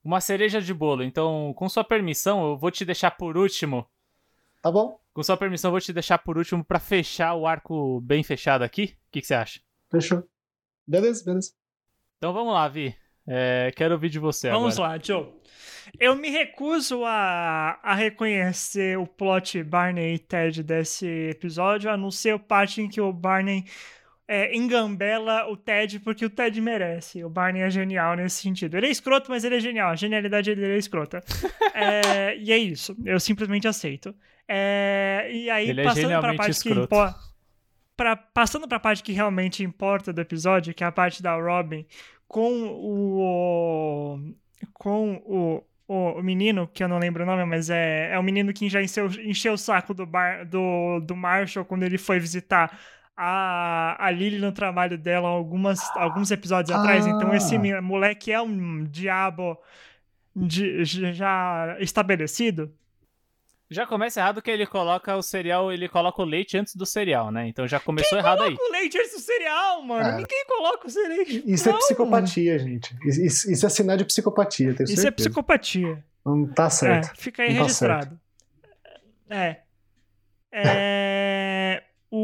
[0.04, 1.04] uma cereja de bolo.
[1.04, 3.88] Então, com sua permissão, eu vou te deixar por último.
[4.62, 5.00] Tá bom?
[5.14, 8.64] Com sua permissão, eu vou te deixar por último pra fechar o arco bem fechado
[8.64, 8.96] aqui.
[9.08, 9.60] O que, que você acha?
[9.90, 10.24] Fechou.
[10.88, 11.52] Beleza, beleza.
[12.18, 12.96] Então vamos lá, Vi.
[13.28, 14.94] É, quero ouvir de você Vamos agora.
[14.94, 15.32] lá, Joe.
[16.00, 22.10] Eu me recuso a, a reconhecer o plot Barney e Ted desse episódio, a não
[22.10, 23.66] ser o parte em que o Barney
[24.32, 27.22] é, engambela o Ted porque o Ted merece.
[27.22, 28.78] O Barney é genial nesse sentido.
[28.78, 29.90] Ele é escroto, mas ele é genial.
[29.90, 31.22] A genialidade dele é escrota.
[31.74, 32.98] É, e é isso.
[33.06, 34.14] Eu simplesmente aceito.
[34.46, 36.84] É, e aí, Ele é passando pra genialmente parte que escroto.
[36.84, 37.20] importa.
[37.96, 41.86] Pra, passando pra parte que realmente importa do episódio, que é a parte da Robin
[42.28, 44.34] com o.
[44.74, 48.24] com o, o, o menino, que eu não lembro o nome, mas é, é o
[48.24, 52.20] menino que já encheu, encheu o saco do, bar, do, do Marshall quando ele foi
[52.20, 52.78] visitar
[53.24, 57.06] a, a Lily no trabalho dela algumas, alguns episódios atrás.
[57.06, 57.60] Então esse Ah.
[57.60, 59.58] mi- moleque é um diabo
[60.36, 62.74] de- já estabelecido.
[63.70, 67.32] Já começa errado que ele coloca o cereal, ele coloca o leite antes do cereal,
[67.32, 67.48] né?
[67.48, 68.54] Então já começou errado aí.
[68.56, 70.10] Coloca o leite antes do cereal, mano.
[70.10, 70.18] É.
[70.18, 71.44] Ninguém coloca o leite.
[71.46, 72.94] Isso é Não, psicopatia, gente.
[73.06, 75.30] Isso, isso é sinal de psicopatia, tenho Isso é certeza.
[75.30, 76.04] psicopatia.
[76.26, 77.12] Não tá certo.
[77.12, 78.20] É, fica aí Não tá registrado.
[79.30, 79.58] É.
[80.52, 82.20] É, o,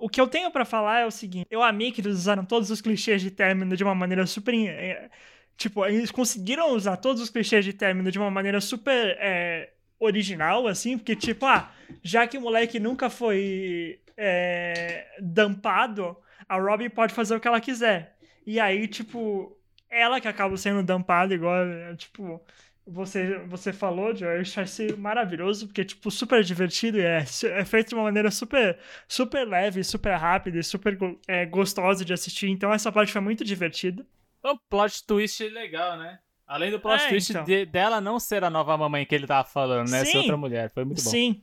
[0.00, 2.70] o que eu tenho pra falar é o seguinte: eu amei que eles usaram todos
[2.70, 4.54] os clichês de término de uma maneira super.
[4.54, 5.10] é,
[5.56, 10.66] tipo, eles conseguiram usar todos os clichês de término de uma maneira super é, original,
[10.66, 11.70] assim, porque, tipo, ah,
[12.02, 16.16] já que o moleque nunca foi é, dampado,
[16.48, 18.16] a Robin pode fazer o que ela quiser.
[18.46, 19.54] E aí, tipo,
[19.90, 22.42] ela que acaba sendo dampada, igual, é, tipo,
[22.90, 27.88] você, você falou, Joe, eu achei maravilhoso, porque, tipo, super divertido e é, é feito
[27.90, 30.98] de uma maneira super, super leve, super rápida e super
[31.28, 32.48] é, gostosa de assistir.
[32.48, 34.06] Então, essa parte foi muito divertida.
[34.44, 36.18] Um plot twist legal, né?
[36.46, 37.44] Além do plot É, twist então.
[37.44, 40.04] de- dela não ser a nova mamãe que ele tava falando, né?
[40.04, 40.18] Ser Sim.
[40.18, 40.70] outra mulher.
[40.70, 41.10] Foi muito bom.
[41.10, 41.42] Sim.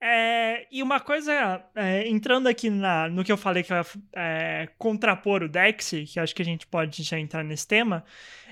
[0.00, 3.84] É, e uma coisa, é, entrando aqui na, no que eu falei que eu
[4.14, 8.04] é, contrapor o Dex, que acho que a gente pode já entrar nesse tema,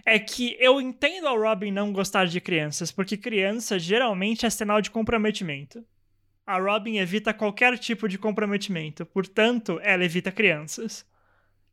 [0.05, 4.81] é que eu entendo a Robin não gostar de crianças, porque criança geralmente é sinal
[4.81, 5.85] de comprometimento.
[6.45, 11.07] A Robin evita qualquer tipo de comprometimento, portanto, ela evita crianças.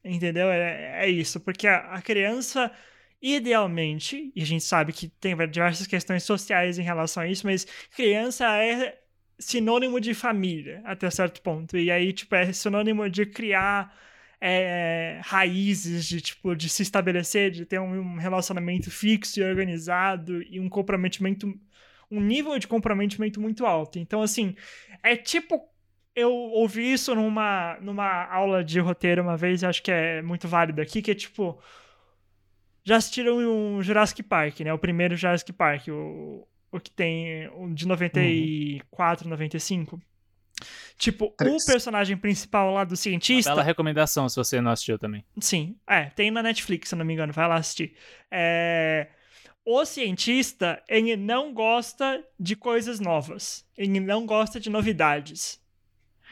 [0.03, 0.49] Entendeu?
[0.49, 2.71] É, é isso, porque a, a criança,
[3.21, 7.65] idealmente, e a gente sabe que tem diversas questões sociais em relação a isso, mas
[7.95, 9.02] criança é
[9.43, 11.77] sinônimo de família, até certo ponto.
[11.77, 13.95] E aí, tipo, é sinônimo de criar
[14.41, 20.59] é, raízes de tipo de se estabelecer, de ter um relacionamento fixo e organizado e
[20.59, 21.53] um comprometimento,
[22.11, 23.99] um nível de comprometimento muito alto.
[23.99, 24.55] Então, assim,
[25.01, 25.73] é tipo
[26.15, 30.47] eu ouvi isso numa, numa aula de roteiro uma vez, e acho que é muito
[30.47, 31.59] válido aqui, que é tipo.
[32.83, 34.73] Já assistiram um Jurassic Park, né?
[34.73, 39.29] O primeiro Jurassic Park, o, o que tem um de 94, uhum.
[39.29, 40.01] 95.
[40.97, 41.63] Tipo, Três.
[41.63, 43.51] o personagem principal lá do cientista.
[43.51, 45.23] Uma bela recomendação se você não assistiu também.
[45.39, 47.95] Sim, é, tem na Netflix, se não me engano, vai lá assistir.
[48.31, 49.09] É,
[49.65, 53.65] o cientista, ele não gosta de coisas novas.
[53.77, 55.61] Ele não gosta de novidades.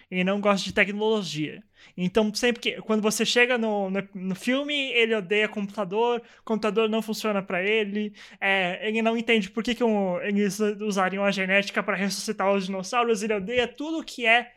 [0.09, 1.63] Ele não gosta de tecnologia.
[1.95, 2.81] Então, sempre que.
[2.81, 8.13] Quando você chega no, no, no filme, ele odeia computador, computador não funciona para ele,
[8.39, 12.65] é, ele não entende por que, que um, eles usariam a genética para ressuscitar os
[12.65, 14.51] dinossauros, ele odeia tudo que é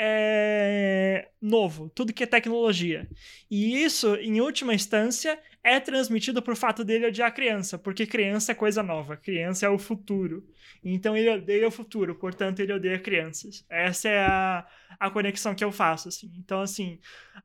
[0.00, 3.08] é, novo, tudo que é tecnologia.
[3.50, 8.52] E isso, em última instância, é transmitido por fato dele odiar a criança, porque criança
[8.52, 10.46] é coisa nova, criança é o futuro.
[10.82, 13.64] Então ele odeia o futuro, portanto ele odeia crianças.
[13.68, 14.66] Essa é a,
[14.98, 16.32] a conexão que eu faço, assim.
[16.38, 16.98] Então, assim,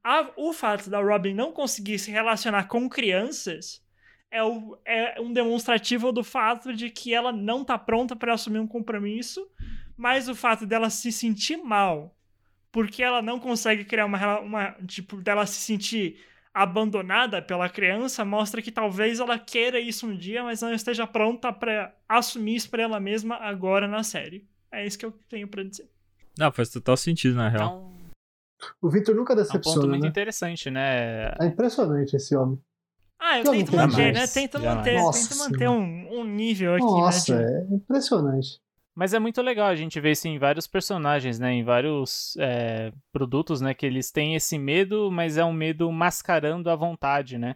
[0.03, 3.83] a, o fato da Robin não conseguir se relacionar com crianças
[4.31, 8.59] é, o, é um demonstrativo do fato de que ela não está pronta para assumir
[8.59, 9.47] um compromisso,
[9.97, 12.15] mas o fato dela se sentir mal
[12.73, 16.19] porque ela não consegue criar uma, uma tipo dela se sentir
[16.53, 21.51] abandonada pela criança mostra que talvez ela queira isso um dia, mas não esteja pronta
[21.51, 24.47] para assumir isso para ela mesma agora na série.
[24.71, 25.89] É isso que eu tenho para dizer.
[26.37, 27.91] Não, faz total sentido na real.
[27.91, 27.93] Então,
[28.81, 29.65] o Victor nunca decepciona.
[29.65, 30.09] É um ponto muito né?
[30.09, 31.33] interessante, né?
[31.39, 32.59] É impressionante esse homem.
[33.19, 34.27] Ah, eu tento manter, né?
[34.27, 36.83] Tento manter, tento manter um, um nível aqui.
[36.83, 37.73] Né, Nossa, né, de...
[37.73, 38.61] é impressionante.
[38.95, 41.51] Mas é muito legal a gente ver isso em vários personagens, né?
[41.51, 43.73] Em vários é, produtos, né?
[43.73, 47.55] Que eles têm esse medo, mas é um medo mascarando a vontade, né?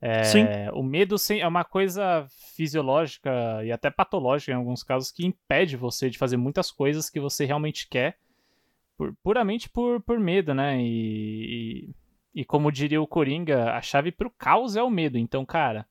[0.00, 0.44] É, Sim.
[0.72, 3.30] O medo é uma coisa fisiológica
[3.64, 7.44] e até patológica em alguns casos que impede você de fazer muitas coisas que você
[7.44, 8.16] realmente quer,
[8.96, 10.80] por, puramente por, por medo, né?
[10.80, 11.84] E,
[12.34, 15.18] e, e como diria o Coringa, a chave pro caos é o medo.
[15.18, 15.86] Então, cara,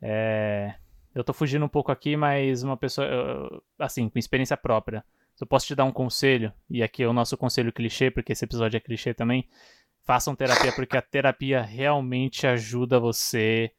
[0.00, 0.74] é,
[1.14, 5.04] eu tô fugindo um pouco aqui, mas uma pessoa, assim, com experiência própria.
[5.34, 8.32] Se eu posso te dar um conselho, e aqui é o nosso conselho clichê, porque
[8.32, 9.48] esse episódio é clichê também,
[10.04, 13.72] façam terapia, porque a terapia realmente ajuda você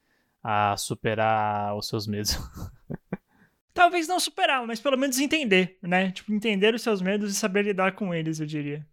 [0.44, 2.38] a superar os seus medos.
[3.74, 6.12] Talvez não superar, mas pelo menos entender, né?
[6.12, 8.86] Tipo, entender os seus medos e saber lidar com eles, eu diria.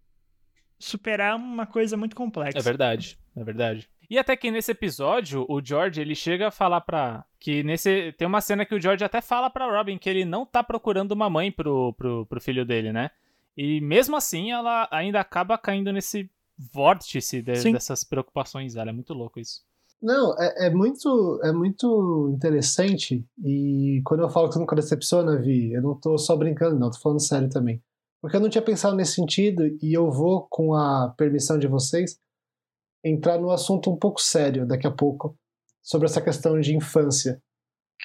[0.79, 2.59] Superar é uma coisa muito complexa.
[2.59, 3.91] É verdade, é verdade.
[4.11, 7.25] E até que nesse episódio, o George, ele chega a falar pra...
[7.39, 8.13] Que nesse...
[8.19, 11.13] Tem uma cena que o George até fala pra Robin que ele não tá procurando
[11.13, 13.13] uma mãe pro, pro, pro filho dele, né?
[13.57, 16.29] E mesmo assim, ela ainda acaba caindo nesse
[16.73, 18.91] vórtice de, dessas preocupações dela.
[18.91, 19.63] É muito louco isso.
[20.03, 23.25] Não, é, é, muito, é muito interessante.
[23.45, 26.91] E quando eu falo que tu nunca decepciona, Vi, eu não tô só brincando, não,
[26.91, 27.81] tô falando sério também.
[28.21, 32.19] Porque eu não tinha pensado nesse sentido e eu vou, com a permissão de vocês,
[33.05, 35.37] entrar no assunto um pouco sério daqui a pouco
[35.83, 37.41] sobre essa questão de infância.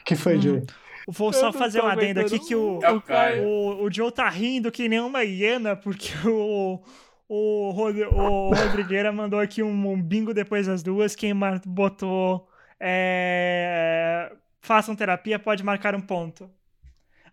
[0.02, 0.42] O que foi, hum.
[0.42, 0.64] Joey?
[1.08, 5.00] Vou só fazer um adendo aqui que o, o, o Joe tá rindo que nem
[5.00, 6.82] uma hiena, porque o,
[7.30, 11.16] o, Rod, o Rodrigueira mandou aqui um, um, bingo depois das duas.
[11.16, 11.34] Quem
[11.68, 12.48] botou
[12.80, 14.32] é,
[14.62, 16.50] façam terapia pode marcar um ponto.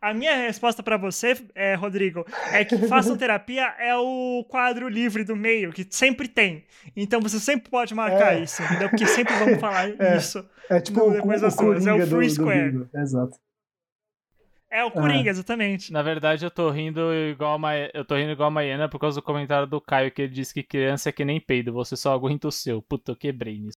[0.02, 5.22] A minha resposta para você, é, Rodrigo, é que façam terapia é o quadro livre
[5.22, 6.64] do meio, que sempre tem.
[6.96, 8.40] Então você sempre pode marcar é.
[8.40, 8.88] isso, entendeu?
[8.88, 10.16] Porque sempre vamos falar é.
[10.16, 10.44] isso.
[10.68, 11.86] É tipo o, depois o, das duas.
[11.86, 12.72] É o free do, square.
[12.72, 13.38] Do Exato.
[14.68, 15.30] É o Coringa, é.
[15.30, 15.92] exatamente.
[15.92, 19.20] Na verdade, eu tô rindo igual uma, eu tô rindo igual a Maiana por causa
[19.20, 22.12] do comentário do Caio que ele disse que criança é que nem peido, você só
[22.12, 22.82] aguenta o seu.
[22.82, 23.78] Puta, eu quebrei nisso.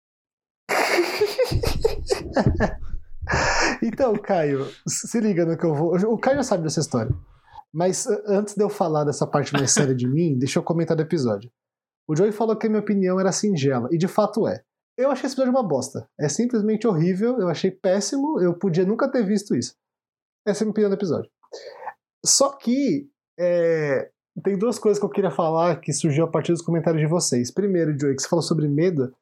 [3.83, 5.95] Então, Caio, se liga no que eu vou.
[6.13, 7.13] O Caio sabe dessa história.
[7.73, 11.03] Mas antes de eu falar dessa parte mais séria de mim, deixa eu comentar do
[11.03, 11.51] episódio.
[12.07, 14.63] O Joey falou que a minha opinião era singela, e de fato é.
[14.99, 16.07] Eu achei esse episódio uma bosta.
[16.21, 19.75] É simplesmente horrível, eu achei péssimo, eu podia nunca ter visto isso.
[20.47, 21.31] Essa é a minha opinião do episódio.
[22.25, 23.09] Só que
[23.39, 24.11] é,
[24.45, 27.51] tem duas coisas que eu queria falar que surgiu a partir dos comentários de vocês.
[27.51, 29.15] Primeiro, Joey, que você falou sobre medo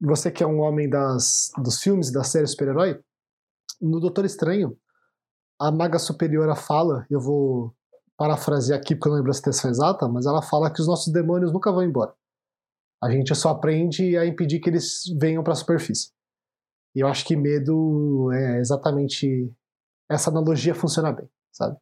[0.00, 3.00] você que é um homem das, dos filmes da série super-herói,
[3.80, 4.76] no Doutor Estranho,
[5.60, 7.74] a maga superiora fala, eu vou
[8.16, 11.12] parafrasear aqui porque eu não lembro a citação exata, mas ela fala que os nossos
[11.12, 12.14] demônios nunca vão embora.
[13.02, 16.10] A gente só aprende a impedir que eles venham para a superfície.
[16.94, 19.52] E eu acho que medo é exatamente
[20.08, 21.76] essa analogia funciona bem, sabe?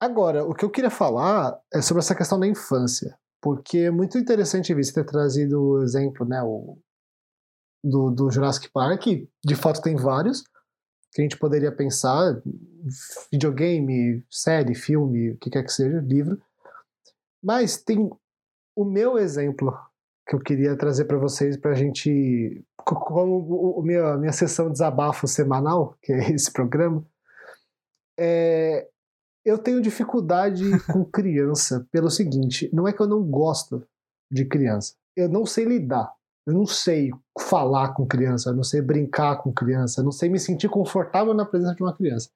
[0.00, 4.18] Agora, o que eu queria falar é sobre essa questão da infância, porque é muito
[4.18, 6.78] interessante você ter trazido o exemplo, né, o,
[7.84, 9.06] do, do Jurassic Park,
[9.44, 10.42] de fato tem vários,
[11.12, 12.42] que a gente poderia pensar,
[13.30, 16.40] videogame, série, filme, o que quer que seja, livro,
[17.42, 18.10] mas tem
[18.74, 19.78] o meu exemplo
[20.26, 24.72] que eu queria trazer para vocês para a gente, como a minha, minha sessão de
[24.72, 27.06] desabafo semanal, que é esse programa,
[28.18, 28.88] é,
[29.44, 33.86] eu tenho dificuldade com criança pelo seguinte: não é que eu não gosto
[34.30, 36.12] de criança, eu não sei lidar.
[36.46, 40.28] Eu não sei falar com criança, eu não sei brincar com criança, eu não sei
[40.28, 42.28] me sentir confortável na presença de uma criança.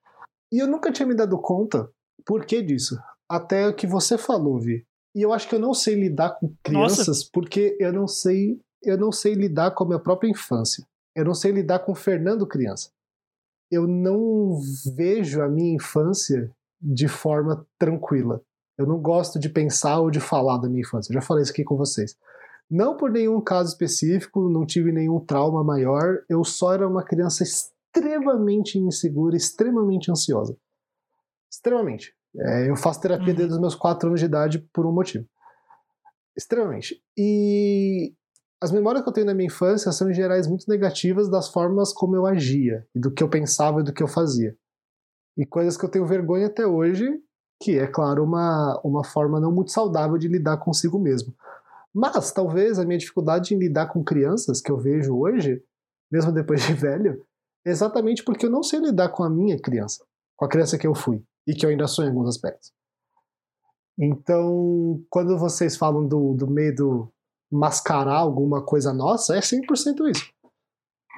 [0.51, 1.91] E eu nunca tinha me dado conta
[2.25, 2.99] por que disso.
[3.29, 4.87] Até o que você falou, Vi.
[5.15, 7.31] E eu acho que eu não sei lidar com crianças Nossa.
[7.33, 10.87] porque eu não sei, eu não sei lidar com a minha própria infância.
[11.15, 12.91] Eu não sei lidar com o Fernando criança.
[13.71, 14.59] Eu não
[14.95, 18.41] vejo a minha infância de forma tranquila.
[18.79, 21.11] Eu não gosto de pensar ou de falar da minha infância.
[21.11, 22.17] Eu já falei isso aqui com vocês.
[22.71, 27.43] Não por nenhum caso específico, não tive nenhum trauma maior, eu só era uma criança
[27.43, 30.57] extremamente insegura, extremamente ansiosa.
[31.51, 32.15] Extremamente.
[32.37, 33.37] É, eu faço terapia uhum.
[33.37, 35.27] desde os meus 4 anos de idade por um motivo.
[36.37, 37.03] Extremamente.
[37.17, 38.13] E
[38.61, 41.93] as memórias que eu tenho da minha infância são, em gerais, muito negativas das formas
[41.93, 44.55] como eu agia, e do que eu pensava e do que eu fazia
[45.39, 47.07] e coisas que eu tenho vergonha até hoje,
[47.63, 51.33] que é, claro, uma, uma forma não muito saudável de lidar consigo mesmo.
[51.99, 55.61] Mas talvez a minha dificuldade em lidar com crianças que eu vejo hoje,
[56.09, 57.27] mesmo depois de velho,
[57.67, 60.05] é exatamente porque eu não sei lidar com a minha criança,
[60.37, 62.73] com a criança que eu fui e que eu ainda sou em alguns aspectos.
[63.99, 67.13] Então, quando vocês falam do, do medo
[67.51, 70.33] mascarar alguma coisa nossa, é 100% isso.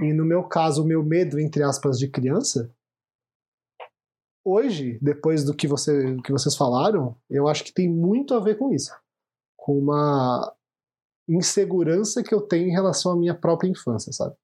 [0.00, 2.74] E no meu caso, o meu medo, entre aspas, de criança,
[4.42, 8.40] hoje, depois do que, você, do que vocês falaram, eu acho que tem muito a
[8.40, 8.94] ver com isso.
[9.58, 10.50] Com uma
[11.36, 14.34] insegurança que eu tenho em relação à minha própria infância, sabe?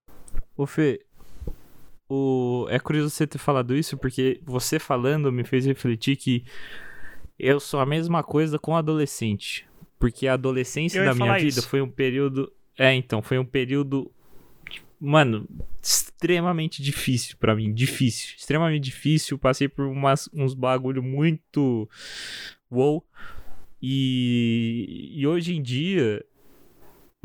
[0.57, 1.05] Ô Fê,
[2.09, 2.67] o...
[2.71, 6.45] é curioso você ter falado isso, porque você falando me fez refletir que
[7.39, 9.67] eu sou a mesma coisa com adolescente.
[9.99, 11.69] Porque a adolescência da minha vida isso.
[11.69, 12.53] foi um período.
[12.79, 14.11] É, então, foi um período
[15.01, 15.47] mano,
[15.83, 21.89] extremamente difícil para mim, difícil, extremamente difícil, passei por umas, uns bagulho muito
[22.71, 23.05] wow.
[23.81, 26.25] E, e hoje em dia,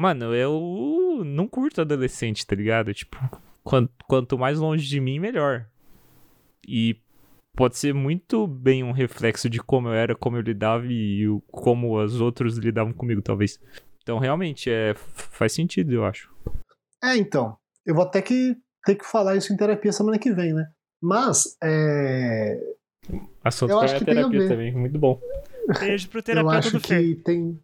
[0.01, 2.93] mano, eu não curto adolescente, tá ligado?
[2.93, 3.17] Tipo,
[3.63, 5.67] quanto, quanto mais longe de mim, melhor.
[6.67, 6.97] E
[7.55, 12.01] pode ser muito bem um reflexo de como eu era, como eu lidava e como
[12.01, 13.59] os outros lidavam comigo, talvez.
[14.01, 16.33] Então, realmente, é, faz sentido, eu acho.
[17.03, 17.55] É, então.
[17.85, 20.67] Eu vou até que ter que falar isso em terapia semana que vem, né?
[21.01, 22.59] Mas, é.
[23.43, 25.19] Assunto para terapia também, muito bom.
[25.79, 27.59] Beijo pro terapeuta eu acho do que tem.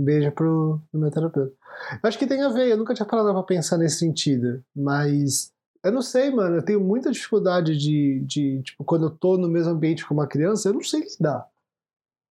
[0.00, 1.52] Beijo pro, pro meu terapeuta.
[1.92, 5.52] Eu acho que tem a ver, eu nunca tinha parado pra pensar nesse sentido, mas
[5.84, 9.48] eu não sei, mano, eu tenho muita dificuldade de, de, tipo, quando eu tô no
[9.48, 11.46] mesmo ambiente com uma criança, eu não sei lidar.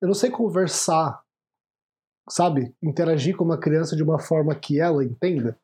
[0.01, 1.23] Eu não sei conversar,
[2.29, 2.75] sabe?
[2.83, 5.59] Interagir com uma criança de uma forma que ela entenda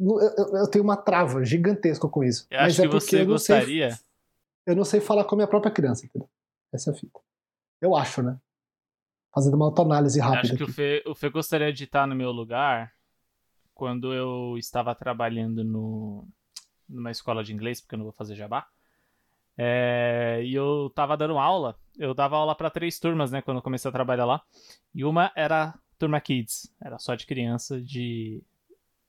[0.00, 2.46] eu, eu, tenho uma trava gigantesca com isso.
[2.50, 3.90] Eu mas é porque você eu não gostaria.
[3.90, 4.04] Sei,
[4.66, 6.28] eu não sei falar com a minha própria criança, entendeu?
[6.72, 7.20] Essa é a fita.
[7.80, 8.36] Eu acho, né?
[9.34, 10.40] Fazendo uma autoanálise rápida.
[10.40, 12.92] Acho que o Fê, o Fê gostaria de estar no meu lugar
[13.74, 16.28] quando eu estava trabalhando no,
[16.88, 18.66] numa escola de inglês, porque eu não vou fazer jabá.
[19.56, 21.78] É, e eu tava dando aula.
[21.98, 24.42] Eu dava aula para três turmas, né, quando eu comecei a trabalhar lá.
[24.94, 28.42] E uma era turma kids, era só de criança de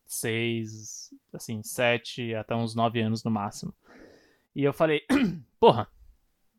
[0.05, 3.73] seis, assim, sete até uns nove anos no máximo.
[4.55, 5.01] E eu falei,
[5.59, 5.87] porra,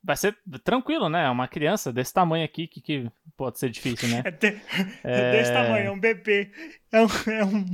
[0.04, 1.28] vai ser tranquilo, né?
[1.30, 4.22] Uma criança desse tamanho aqui, que, que pode ser difícil, né?
[4.26, 4.60] É, de...
[5.02, 5.32] é...
[5.32, 6.50] desse tamanho, é um bebê.
[6.92, 7.08] É um.
[7.32, 7.64] É um...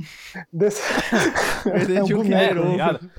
[0.51, 0.81] Desse...
[1.93, 3.11] é um de um boneco,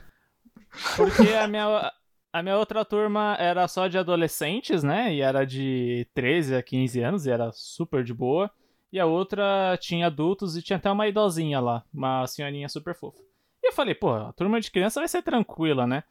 [0.97, 1.93] Porque a minha,
[2.33, 5.15] a minha outra turma era só de adolescentes, né?
[5.15, 8.51] E era de 13 a 15 anos, e era super de boa
[8.93, 13.23] e a outra tinha adultos e tinha até uma idosinha lá, uma senhorinha super fofa.
[13.63, 16.05] E eu falei, pô, a turma de criança vai ser tranquila, né?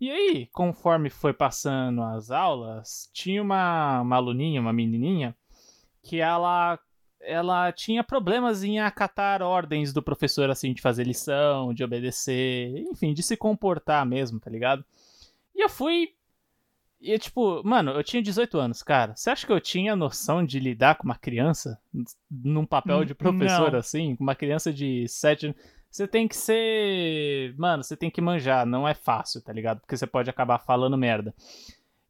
[0.00, 5.34] E aí, conforme foi passando as aulas, tinha uma, uma aluninha, uma menininha,
[6.02, 6.78] que ela
[7.26, 13.14] ela tinha problemas em acatar ordens do professor, assim, de fazer lição, de obedecer, enfim,
[13.14, 14.84] de se comportar mesmo, tá ligado?
[15.54, 16.12] E eu fui
[17.04, 19.14] e, tipo, mano, eu tinha 18 anos, cara.
[19.14, 21.78] Você acha que eu tinha noção de lidar com uma criança
[22.30, 23.78] num papel de professor não.
[23.78, 24.16] assim?
[24.16, 25.60] Com uma criança de 7 anos?
[25.94, 27.54] Você tem que ser.
[27.56, 28.66] Mano, você tem que manjar.
[28.66, 29.78] Não é fácil, tá ligado?
[29.78, 31.32] Porque você pode acabar falando merda.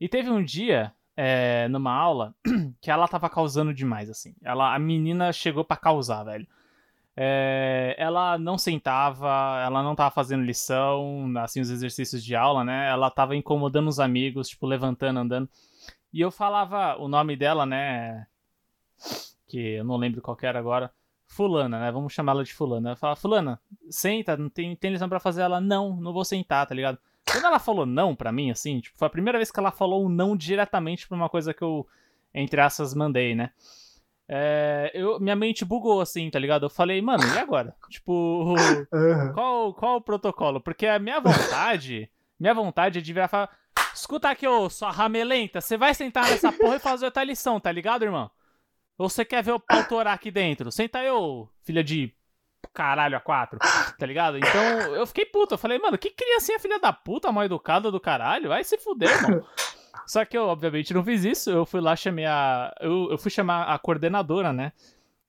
[0.01, 2.35] E teve um dia, é, numa aula
[2.81, 4.35] que ela tava causando demais, assim.
[4.43, 6.47] Ela, a menina chegou pra causar, velho.
[7.15, 12.89] É, ela não sentava, ela não tava fazendo lição, assim, os exercícios de aula, né?
[12.89, 15.49] Ela tava incomodando os amigos, tipo, levantando, andando.
[16.11, 18.27] E eu falava o nome dela, né?
[19.47, 20.91] Que eu não lembro qual era agora.
[21.27, 21.91] Fulana, né?
[21.91, 22.91] Vamos chamar ela de Fulana.
[22.93, 25.43] Eu falava, Fulana, senta, não tem, tem lição para fazer.
[25.43, 26.99] Ela, não, não vou sentar, tá ligado?
[27.31, 30.05] Quando ela falou não pra mim, assim, tipo, foi a primeira vez que ela falou
[30.05, 31.87] um não diretamente pra uma coisa que eu,
[32.35, 33.51] entre aspas, mandei, né?
[34.29, 36.67] É, eu, minha mente bugou, assim, tá ligado?
[36.67, 37.75] Eu falei, mano, e agora?
[37.91, 38.55] tipo,
[39.35, 40.61] qual, qual o protocolo?
[40.61, 43.51] Porque a minha vontade, minha vontade é de virar e falar,
[43.95, 47.71] escuta aqui, ô, sua ramelenta, você vai sentar nessa porra e fazer outra lição, tá
[47.71, 48.31] ligado, irmão?
[48.97, 50.71] Ou você quer ver o pau torar aqui dentro?
[50.71, 52.15] Senta aí, ô, filha de
[52.73, 53.59] caralho a quatro,
[53.99, 54.39] tá ligado?
[54.39, 55.55] Então eu fiquei puto.
[55.55, 58.49] Eu falei, mano, que criancinha filha da puta, mal educada do caralho?
[58.49, 59.47] Vai se fuder, mano.
[60.07, 61.51] Só que eu, obviamente, não fiz isso.
[61.51, 62.75] Eu fui lá, chamei a.
[62.81, 64.73] Eu, eu fui chamar a coordenadora, né?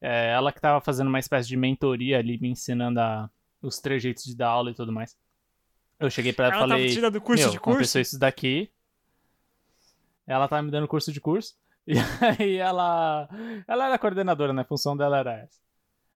[0.02, 3.30] É, ela que tava fazendo uma espécie de mentoria ali, me ensinando a,
[3.62, 5.18] os trejeitos de dar aula e tudo mais.
[6.00, 6.96] Eu cheguei pra ela e falei.
[6.96, 8.00] Tava do curso de curso?
[8.00, 8.70] isso daqui.
[10.28, 11.56] Ela tava me dando curso de curso.
[11.88, 11.98] E
[12.42, 13.30] aí ela.
[13.68, 14.62] Ela era coordenadora, né?
[14.64, 15.60] A função dela era essa.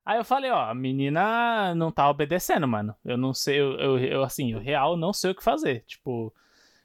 [0.06, 2.96] Aí eu falei, ó, a menina não tá obedecendo, mano.
[3.06, 5.84] Eu não sei, eu, eu, eu assim, o real não sei o que fazer.
[5.86, 6.34] Tipo,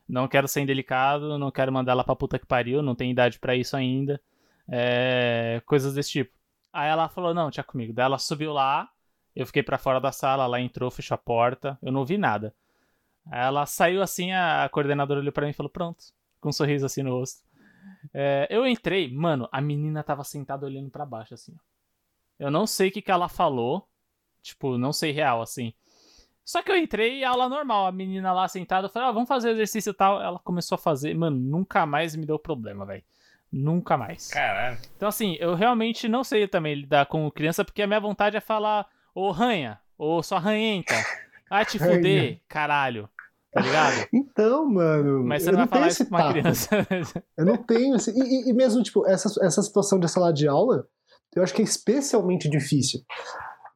[0.09, 3.39] não quero ser indelicado, não quero mandar ela pra puta que pariu, não tem idade
[3.39, 4.21] para isso ainda.
[4.69, 6.37] É, coisas desse tipo.
[6.73, 7.93] Aí ela falou, não, tinha comigo.
[7.95, 8.91] Daí ela subiu lá,
[9.35, 12.55] eu fiquei para fora da sala, ela entrou, fechou a porta, eu não vi nada.
[13.31, 16.05] Aí ela saiu assim, a coordenadora olhou pra mim e falou, pronto,
[16.41, 17.44] com um sorriso assim no rosto.
[18.13, 21.75] É, eu entrei, mano, a menina tava sentada olhando para baixo, assim, ó.
[22.39, 23.89] Eu não sei o que, que ela falou.
[24.43, 25.73] Tipo, não sei real, assim.
[26.45, 29.29] Só que eu entrei e aula normal, a menina lá sentada, eu falei, ah, vamos
[29.29, 30.21] fazer exercício e tal.
[30.21, 33.03] Ela começou a fazer, mano, nunca mais me deu problema, velho.
[33.51, 34.29] Nunca mais.
[34.29, 34.79] Caralho.
[34.97, 38.41] Então, assim, eu realmente não sei também lidar com criança, porque a minha vontade é
[38.41, 40.95] falar, ô ranha, ô sua ranhenta,
[41.49, 43.09] ah, te fuder, caralho.
[43.55, 44.09] Tá ligado?
[44.13, 45.25] Então, mano.
[45.25, 46.69] Mas você não vai falar isso pra uma criança.
[47.39, 47.95] eu não tenho.
[47.95, 50.89] Assim, e, e, mesmo, tipo, essa, essa situação de sala de aula,
[51.37, 53.01] eu acho que é especialmente difícil.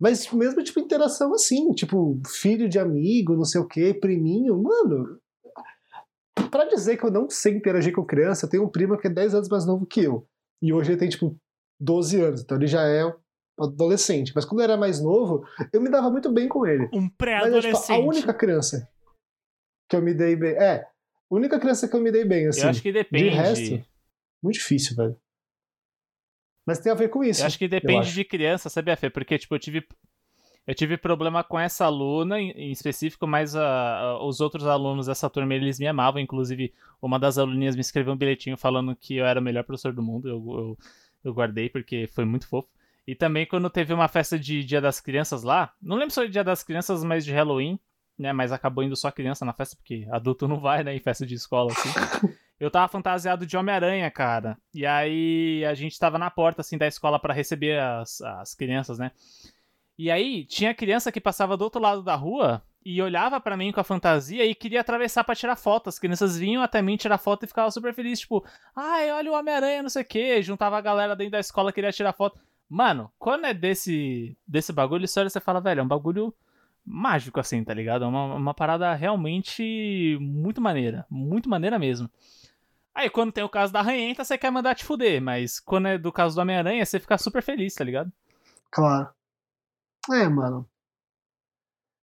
[0.01, 5.21] Mas mesmo, tipo, interação assim, tipo, filho de amigo, não sei o quê, priminho, mano.
[6.51, 9.11] Pra dizer que eu não sei interagir com criança, eu tenho um primo que é
[9.11, 10.27] 10 anos mais novo que eu.
[10.61, 11.37] E hoje ele tem, tipo,
[11.81, 13.13] 12 anos, então ele já é
[13.59, 14.33] adolescente.
[14.35, 16.89] Mas quando ele era mais novo, eu me dava muito bem com ele.
[16.93, 17.81] Um pré-adolescente.
[17.81, 18.89] Tipo, a única criança
[19.89, 20.53] que eu me dei bem.
[20.53, 20.87] É,
[21.31, 22.63] a única criança que eu me dei bem, assim.
[22.63, 23.31] Eu acho que depende.
[23.31, 23.85] De resto,
[24.43, 25.17] muito difícil, velho.
[26.67, 27.43] Mas tem a ver com isso.
[27.43, 29.09] Eu acho que depende de criança, sabia, Fê?
[29.09, 29.87] Porque, tipo, eu tive.
[30.67, 35.31] Eu tive problema com essa aluna em, específico, mas uh, uh, os outros alunos dessa
[35.31, 36.21] turma, eles me amavam.
[36.21, 39.95] Inclusive, uma das aluninhas me escreveu um bilhetinho falando que eu era o melhor professor
[39.95, 40.29] do mundo.
[40.29, 40.79] Eu, eu,
[41.25, 42.69] eu guardei porque foi muito fofo.
[43.07, 46.29] E também quando teve uma festa de Dia das Crianças lá, não lembro se foi
[46.29, 47.81] Dia das Crianças, mas de Halloween,
[48.19, 48.33] né?
[48.33, 50.95] Mas acabou indo só criança na festa, porque adulto não vai, né?
[50.95, 51.89] Em festa de escola, assim.
[52.59, 54.59] Eu tava fantasiado de Homem-Aranha, cara.
[54.75, 58.99] E aí a gente tava na porta, assim, da escola para receber as, as crianças,
[58.99, 59.13] né?
[59.97, 63.71] E aí tinha criança que passava do outro lado da rua e olhava para mim
[63.71, 65.89] com a fantasia e queria atravessar para tirar foto.
[65.89, 68.45] As crianças vinham até mim tirar foto e ficava super feliz, tipo,
[68.75, 70.43] ai, olha o Homem-Aranha, não sei o quê.
[70.43, 72.41] Juntava a galera dentro da escola, queria tirar foto.
[72.69, 76.35] Mano, quando é desse, desse bagulho, você fala, velho, é um bagulho
[76.89, 78.05] mágico, assim, tá ligado?
[78.05, 81.07] É uma, uma parada realmente muito maneira.
[81.11, 82.11] Muito maneira mesmo.
[82.95, 85.99] Aí quando tem o caso da ranhenta, você quer mandar te fuder, mas quando é
[85.99, 88.11] do caso do Homem-Aranha, você fica super feliz, tá ligado?
[88.71, 89.09] Claro.
[90.11, 90.69] É, mano.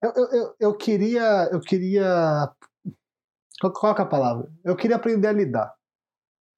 [0.02, 1.50] Eu, eu, eu, eu queria.
[1.52, 2.50] Eu queria.
[3.60, 4.52] Qual, qual é a palavra?
[4.64, 5.74] Eu queria aprender a lidar.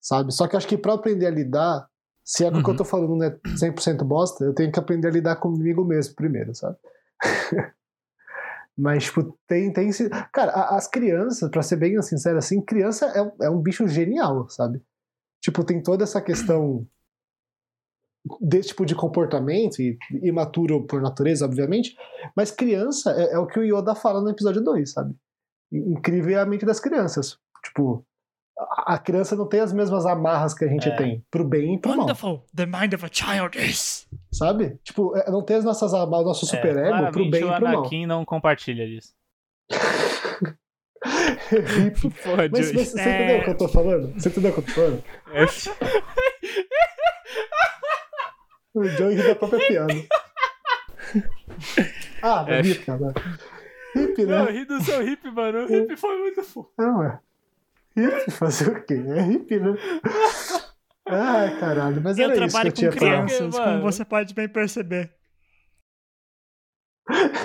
[0.01, 0.31] Sabe?
[0.33, 1.89] Só que acho que pra aprender a lidar,
[2.23, 2.61] se é o uhum.
[2.61, 2.77] que eu uhum.
[2.77, 6.53] tô falando não é 100% bosta, eu tenho que aprender a lidar comigo mesmo primeiro,
[6.53, 6.77] sabe?
[8.77, 9.73] Mas, tipo, tem.
[9.73, 9.89] tem
[10.31, 14.81] Cara, as crianças, pra ser bem sincero assim, criança é, é um bicho genial, sabe?
[15.41, 16.85] Tipo, tem toda essa questão
[18.41, 21.95] desse tipo de comportamento, e imaturo por natureza, obviamente,
[22.35, 25.15] mas criança é, é o que o Yoda fala no episódio 2, sabe?
[25.71, 27.37] Incrível é a mente das crianças.
[27.63, 28.05] Tipo,
[28.57, 30.95] a criança não tem as mesmas amarras que a gente é.
[30.95, 32.29] tem, pro bem e pro Wonderful.
[32.29, 32.45] mal.
[32.55, 34.07] The mind of a child is.
[34.31, 34.79] Sabe?
[34.83, 37.45] Tipo, é, não tem as nossas amarras, o nosso é, super ego pro bem e
[37.45, 37.61] pro mal.
[37.61, 39.13] o Anakin não compartilha disso.
[42.23, 43.03] Porra, mas, mas você é...
[43.03, 44.13] entendeu o que eu tô falando?
[44.13, 45.03] Você entendeu o que eu tô falando?
[45.31, 45.45] É.
[48.73, 49.93] o Joey ri da própria piada.
[52.23, 52.61] ah, é.
[52.61, 53.13] hip, cara.
[53.95, 54.37] Hip, né?
[54.37, 55.65] Não, ri do seu hip, mano.
[55.65, 56.71] O hip foi muito fofo.
[56.77, 57.19] Não, é.
[57.97, 58.93] Hippie fazer o quê?
[58.93, 59.73] É hippie, né?
[61.07, 63.25] Ai, caralho, mas Eu era isso que eu tinha com pra...
[63.25, 63.81] crianças, como Mano.
[63.81, 65.13] você pode bem perceber.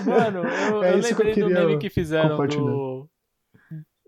[0.05, 3.09] Mano, eu, É eu isso que eu lembrei do queria meme que fizeram do.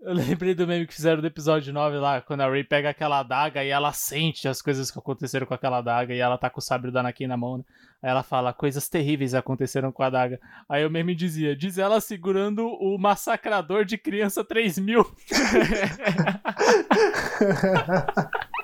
[0.05, 3.21] Eu lembrei do meme que fizeram do episódio 9 lá, quando a Ray pega aquela
[3.21, 6.59] adaga e ela sente as coisas que aconteceram com aquela adaga e ela tá com
[6.59, 7.63] o sabre do Anakin na mão, né?
[8.03, 10.39] Aí ela fala, coisas terríveis aconteceram com a adaga.
[10.69, 15.01] Aí o meme dizia, diz ela segurando o massacrador de criança 3000.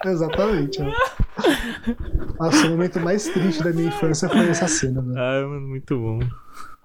[0.05, 0.77] Exatamente.
[2.39, 5.01] Nossa, o momento mais triste da minha infância foi essa cena.
[5.17, 6.19] Ah, mano, muito bom.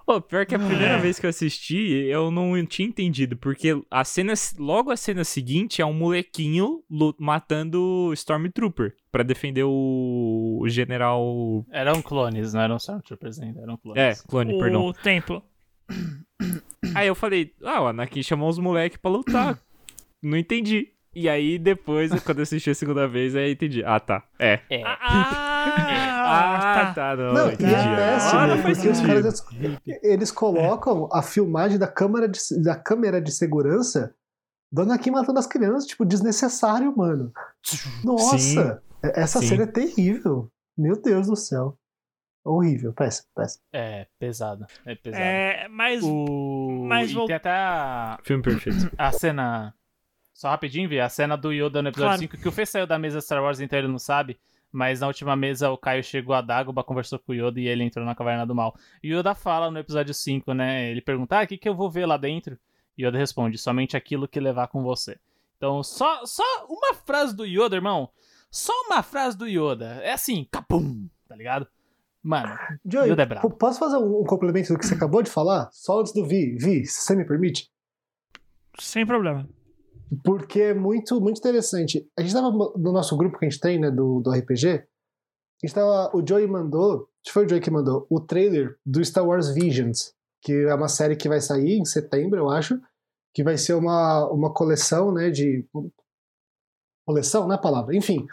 [0.06, 0.98] Ô, pior que a primeira É.
[0.98, 1.76] vez que eu assisti,
[2.08, 6.82] eu não tinha entendido, porque a cena, logo a cena seguinte é um molequinho
[7.18, 11.66] matando o Stormtrooper pra defender o, o general.
[11.72, 14.00] Eram clones, não eram Stormtroopers ainda, eram clones.
[14.00, 14.86] É, clone, perdão.
[14.86, 15.42] O templo.
[16.94, 19.60] Aí eu falei, ah, o Anakin chamou os moleques pra lutar.
[20.22, 20.88] não entendi.
[21.18, 23.82] E aí depois, quando eu assisti a segunda vez, aí eu entendi.
[23.84, 24.22] Ah, tá.
[24.38, 24.60] É.
[24.68, 24.82] É.
[24.84, 25.62] Ah,
[26.28, 27.72] Ah, tá, não, Não, e entendi.
[27.72, 29.44] é péssimo, faz porque os caras
[30.02, 34.12] eles colocam a filmagem da câmera de, da câmera de segurança
[34.72, 37.32] do Anakin matando as crianças, tipo, desnecessário, mano.
[38.04, 38.58] Nossa, Sim.
[39.14, 39.46] essa Sim.
[39.48, 40.50] cena é terrível.
[40.76, 41.78] Meu Deus do céu.
[42.44, 43.62] Horrível, péssimo, péssimo.
[43.72, 44.66] É, pesado.
[44.84, 45.22] É pesado.
[45.24, 46.84] É, mas O...
[46.88, 48.90] Mas e vol- tem até a, Filme perfeito.
[48.98, 49.74] a cena.
[50.36, 52.20] Só rapidinho, Vi, a cena do Yoda no episódio Claro.
[52.32, 54.38] 5, que o Fê saiu da mesa Star Wars, então ele não sabe.
[54.70, 57.82] Mas na última mesa o Caio chegou a Dagobah, conversou com o Yoda e ele
[57.84, 58.76] entrou na Caverna do Mal.
[59.02, 60.90] E o Yoda fala no episódio 5, né?
[60.90, 62.58] Ele pergunta: Ah, o que, que eu vou ver lá dentro?
[62.98, 65.18] E Yoda responde: Somente aquilo que levar com você.
[65.56, 68.10] Então, só, só uma frase do Yoda, irmão.
[68.50, 70.00] Só uma frase do Yoda.
[70.02, 71.66] É assim, capum, tá ligado?
[72.22, 73.48] Mano, Joey, Yoda é brabo.
[73.48, 75.70] po- posso fazer um, um complemento do que você acabou de falar?
[75.72, 76.56] Só antes do Vi.
[76.58, 77.70] Vi, se você me permite?
[78.78, 79.48] sem problema.
[80.24, 82.08] Porque é muito, muito interessante.
[82.18, 84.68] A gente tava no nosso grupo que a gente tem, né, do, do RPG.
[84.68, 88.76] A gente tava, o Joey mandou, acho que foi o Joey que mandou, o trailer
[88.84, 92.78] do Star Wars Visions, que é uma série que vai sair em setembro, eu acho,
[93.34, 95.66] que vai ser uma, uma coleção, né, de...
[97.06, 97.96] Coleção, não é a palavra?
[97.96, 98.26] Enfim,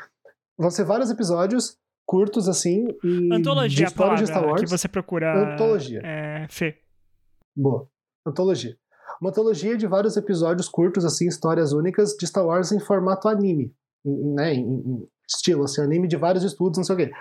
[0.58, 4.62] vão ser vários episódios curtos, assim, e de Antologia, é a história de Star Wars.
[4.62, 5.54] que você procura.
[5.54, 6.02] Antologia.
[6.04, 6.80] É, Fê.
[7.56, 7.88] Boa.
[8.26, 8.78] Antologia.
[9.24, 13.74] Uma antologia de vários episódios curtos, assim, histórias únicas de Star Wars em formato anime.
[14.06, 17.12] Em, né, em, estilo, assim, anime de vários estudos, não sei o quê.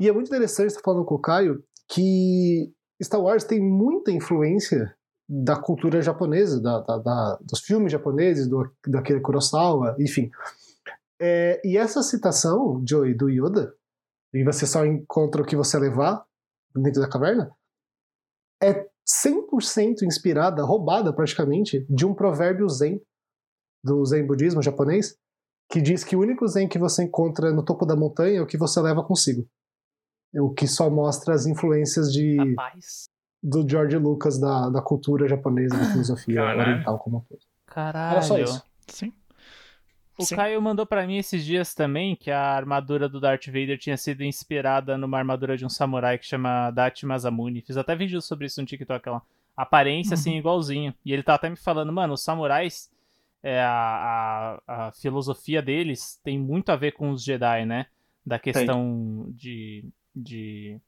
[0.00, 4.92] E é muito interessante estar falando com o Caio que Star Wars tem muita influência
[5.28, 10.28] da cultura japonesa, da, da- da- dos filmes japoneses, do, daquele Kurosawa, enfim.
[11.20, 13.72] É, e essa citação, Joey, do Yoda,
[14.34, 16.26] e você só encontra o que você levar
[16.74, 17.52] dentro da caverna,
[18.60, 23.00] é 100% inspirada, roubada praticamente, de um provérbio zen,
[23.82, 25.16] do zen budismo japonês,
[25.70, 28.46] que diz que o único zen que você encontra no topo da montanha é o
[28.46, 29.48] que você leva consigo.
[30.34, 33.08] É o que só mostra as influências de, rapaz.
[33.42, 36.60] do George Lucas da, da cultura japonesa, da filosofia Caralho.
[36.60, 37.40] oriental como um todo.
[37.66, 38.12] Caralho.
[38.12, 38.62] Era só isso.
[38.88, 39.12] Sim.
[40.18, 40.36] O Sim.
[40.36, 44.24] Caio mandou pra mim esses dias também que a armadura do Darth Vader tinha sido
[44.24, 47.60] inspirada numa armadura de um samurai que chama Dachi Masamune.
[47.60, 49.20] Fiz até vídeo sobre isso no TikTok lá.
[49.54, 50.94] Aparência, assim, igualzinho.
[51.04, 52.90] E ele tá até me falando, mano, os samurais,
[53.42, 57.86] é, a, a, a filosofia deles tem muito a ver com os Jedi, né?
[58.24, 60.78] Da questão de, de,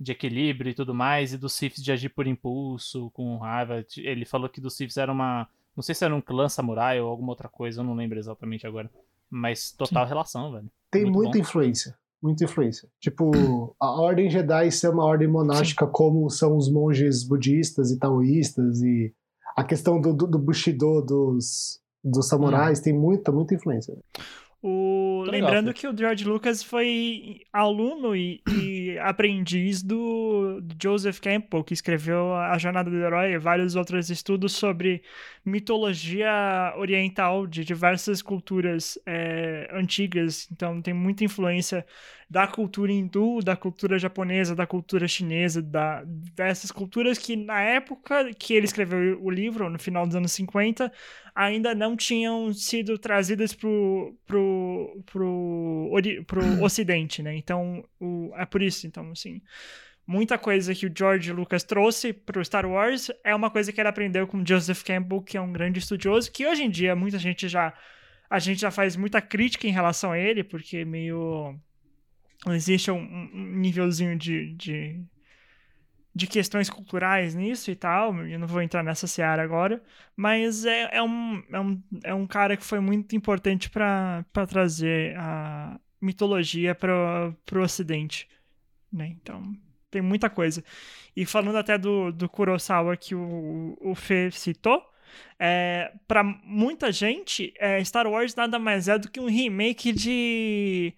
[0.00, 3.84] de equilíbrio e tudo mais, e dos Siths de agir por impulso, com raiva.
[3.98, 5.46] Ele falou que dos Siths era uma
[5.76, 8.66] não sei se era um clã samurai ou alguma outra coisa, eu não lembro exatamente
[8.66, 8.90] agora.
[9.30, 10.70] Mas total relação, velho.
[10.90, 11.38] Tem Muito muita bom.
[11.38, 11.96] influência.
[12.22, 12.88] Muita influência.
[13.00, 18.80] Tipo, a Ordem Jedi ser uma ordem monástica como são os monges budistas e taoístas
[18.82, 19.12] e
[19.56, 23.96] a questão do, do, do Bushido dos, dos samurais tem muita, muita influência.
[24.62, 25.24] O...
[25.26, 31.64] Legal, Lembrando que o George Lucas foi aluno e, e aprendiz do do Joseph Campbell,
[31.64, 35.02] que escreveu A Jornada do Herói e vários outros estudos sobre
[35.44, 40.48] mitologia oriental de diversas culturas é, antigas.
[40.52, 41.84] Então tem muita influência
[42.32, 46.02] da cultura hindu, da cultura japonesa, da cultura chinesa, da,
[46.34, 50.90] dessas culturas que na época que ele escreveu o livro, no final dos anos 50,
[51.34, 55.90] ainda não tinham sido trazidas pro, pro, pro,
[56.26, 57.36] pro ocidente, né?
[57.36, 59.42] Então, o, é por isso, então, assim,
[60.06, 63.90] muita coisa que o George Lucas trouxe pro Star Wars é uma coisa que ele
[63.90, 67.46] aprendeu com Joseph Campbell, que é um grande estudioso, que hoje em dia muita gente
[67.46, 67.74] já
[68.30, 71.60] a gente já faz muita crítica em relação a ele, porque meio
[72.48, 75.00] existe um, um nívelzinho de, de
[76.14, 79.82] de questões culturais nisso e tal, eu não vou entrar nessa seara agora,
[80.14, 85.16] mas é, é, um, é, um, é um cara que foi muito importante para trazer
[85.16, 88.28] a, mitologia pro, pro ocidente,
[88.92, 89.06] né?
[89.06, 89.40] Então,
[89.88, 90.64] tem muita coisa.
[91.14, 94.82] E falando até do, do Kurosawa que o, o Fê citou,
[95.38, 100.94] é, para muita gente, é, Star Wars nada mais é do que um remake de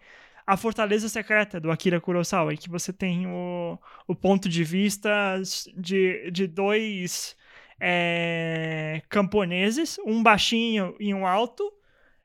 [0.46, 5.40] A Fortaleza Secreta, do Akira Kurosawa, em que você tem o, o ponto de vista
[5.76, 7.36] de, de dois
[7.80, 11.72] é, camponeses, um baixinho e um alto,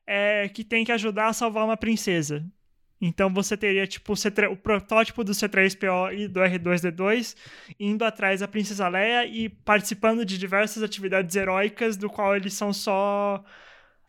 [0.06, 2.46] é, que tem que ajudar a salvar uma princesa.
[3.02, 7.36] Então você teria tipo o, C3, o protótipo do C3PO e do R2D2
[7.80, 12.74] indo atrás da Princesa Leia e participando de diversas atividades heróicas, do qual eles são
[12.74, 13.44] só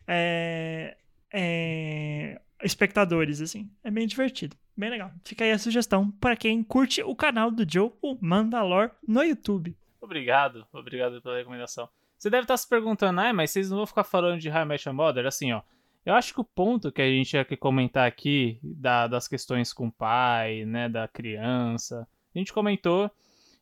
[0.07, 0.97] é,
[1.33, 3.69] é, espectadores, assim.
[3.83, 5.11] É bem divertido, bem legal.
[5.23, 9.75] Fica aí a sugestão para quem curte o canal do Joe, o Mandalor, no YouTube.
[9.99, 11.87] Obrigado, obrigado pela recomendação.
[12.17, 14.85] Você deve estar se perguntando, ah, mas vocês não vão ficar falando de High Match
[14.87, 15.25] Mother?
[15.25, 15.61] Assim, ó.
[16.05, 19.87] Eu acho que o ponto que a gente ia comentar aqui, da, das questões com
[19.87, 23.09] o pai, né, da criança, a gente comentou,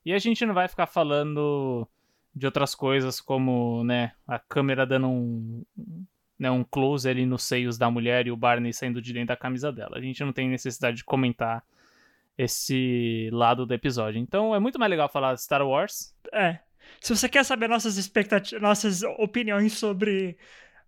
[0.05, 1.87] e a gente não vai ficar falando
[2.33, 5.63] de outras coisas como, né, a câmera dando um,
[6.39, 9.35] né, um close ali nos seios da mulher e o Barney saindo de dentro da
[9.35, 9.97] camisa dela.
[9.97, 11.63] A gente não tem necessidade de comentar
[12.37, 14.19] esse lado do episódio.
[14.19, 16.15] Então é muito mais legal falar de Star Wars.
[16.31, 16.59] É.
[17.01, 20.37] Se você quer saber nossas expectativas, nossas opiniões sobre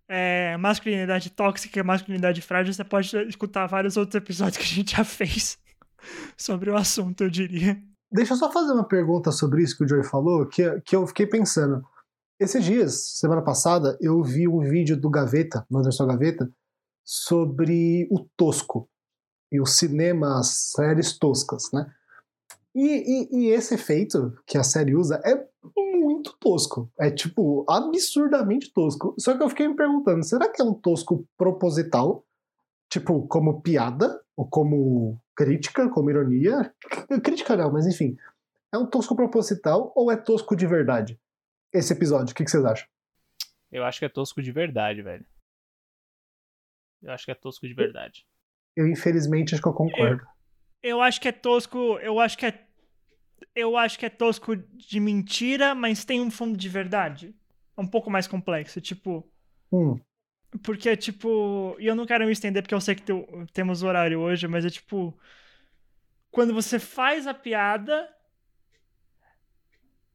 [0.08, 4.96] é, masculinidade tóxica e masculinidade frágil, você pode escutar vários outros episódios que a gente
[4.96, 5.58] já fez
[6.36, 7.78] sobre o assunto, eu diria.
[8.10, 11.06] Deixa eu só fazer uma pergunta sobre isso que o Joey falou, que, que eu
[11.06, 11.84] fiquei pensando.
[12.42, 16.50] Esses dias, semana passada, eu vi um vídeo do Gaveta, no Anderson Gaveta,
[17.04, 18.88] sobre o tosco
[19.52, 21.88] e o cinema, as séries toscas, né?
[22.74, 26.90] E, e, e, esse efeito que a série usa é muito tosco.
[26.98, 29.14] É tipo, absurdamente tosco.
[29.20, 32.24] Só que eu fiquei me perguntando, será que é um tosco proposital?
[32.90, 34.20] Tipo, como piada?
[34.36, 36.74] Ou como crítica, como ironia?
[37.22, 38.16] Crítica não, mas enfim.
[38.72, 41.21] É um tosco proposital ou é tosco de verdade?
[41.72, 42.86] Esse episódio, o que, que vocês acham?
[43.70, 45.24] Eu acho que é tosco de verdade, velho.
[47.02, 48.26] Eu acho que é tosco de verdade.
[48.76, 50.22] Eu, infelizmente, acho que eu concordo.
[50.82, 51.98] Eu, eu acho que é tosco.
[51.98, 52.66] Eu acho que é
[53.54, 57.34] eu acho que é tosco de mentira, mas tem um fundo de verdade.
[57.76, 59.28] É um pouco mais complexo, tipo.
[59.70, 59.98] Hum.
[60.62, 61.76] Porque, tipo.
[61.78, 63.04] E eu não quero me estender porque eu sei que
[63.52, 65.16] temos horário hoje, mas é tipo.
[66.30, 68.08] Quando você faz a piada.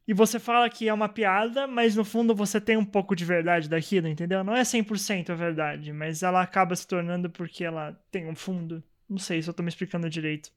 [0.08, 3.26] E você fala que é uma piada, mas no fundo você tem um pouco de
[3.26, 4.44] verdade daquilo, entendeu?
[4.44, 8.82] Não é 100% a verdade, mas ela acaba se tornando porque ela tem um fundo.
[9.10, 10.50] Não sei se eu tô me explicando direito.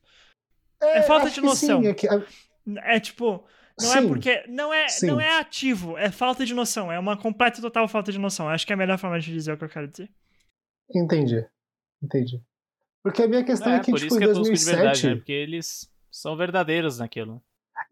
[0.81, 1.83] É, é falta de noção.
[1.83, 2.07] Sim, é que,
[2.77, 3.45] é tipo,
[3.81, 4.05] não é Sim.
[4.05, 4.45] é porque.
[4.47, 6.93] Não é, não é ativo, é falta de noção.
[6.93, 8.49] É uma completa e total falta de noção.
[8.49, 10.09] Acho que é a melhor forma de dizer o que eu quero dizer.
[10.95, 11.45] Entendi.
[12.03, 12.43] Entendi.
[13.03, 14.71] Porque a minha questão é, é que, tipo, em 2007.
[14.71, 15.15] É verdade, né?
[15.17, 17.43] Porque eles são verdadeiros naquilo.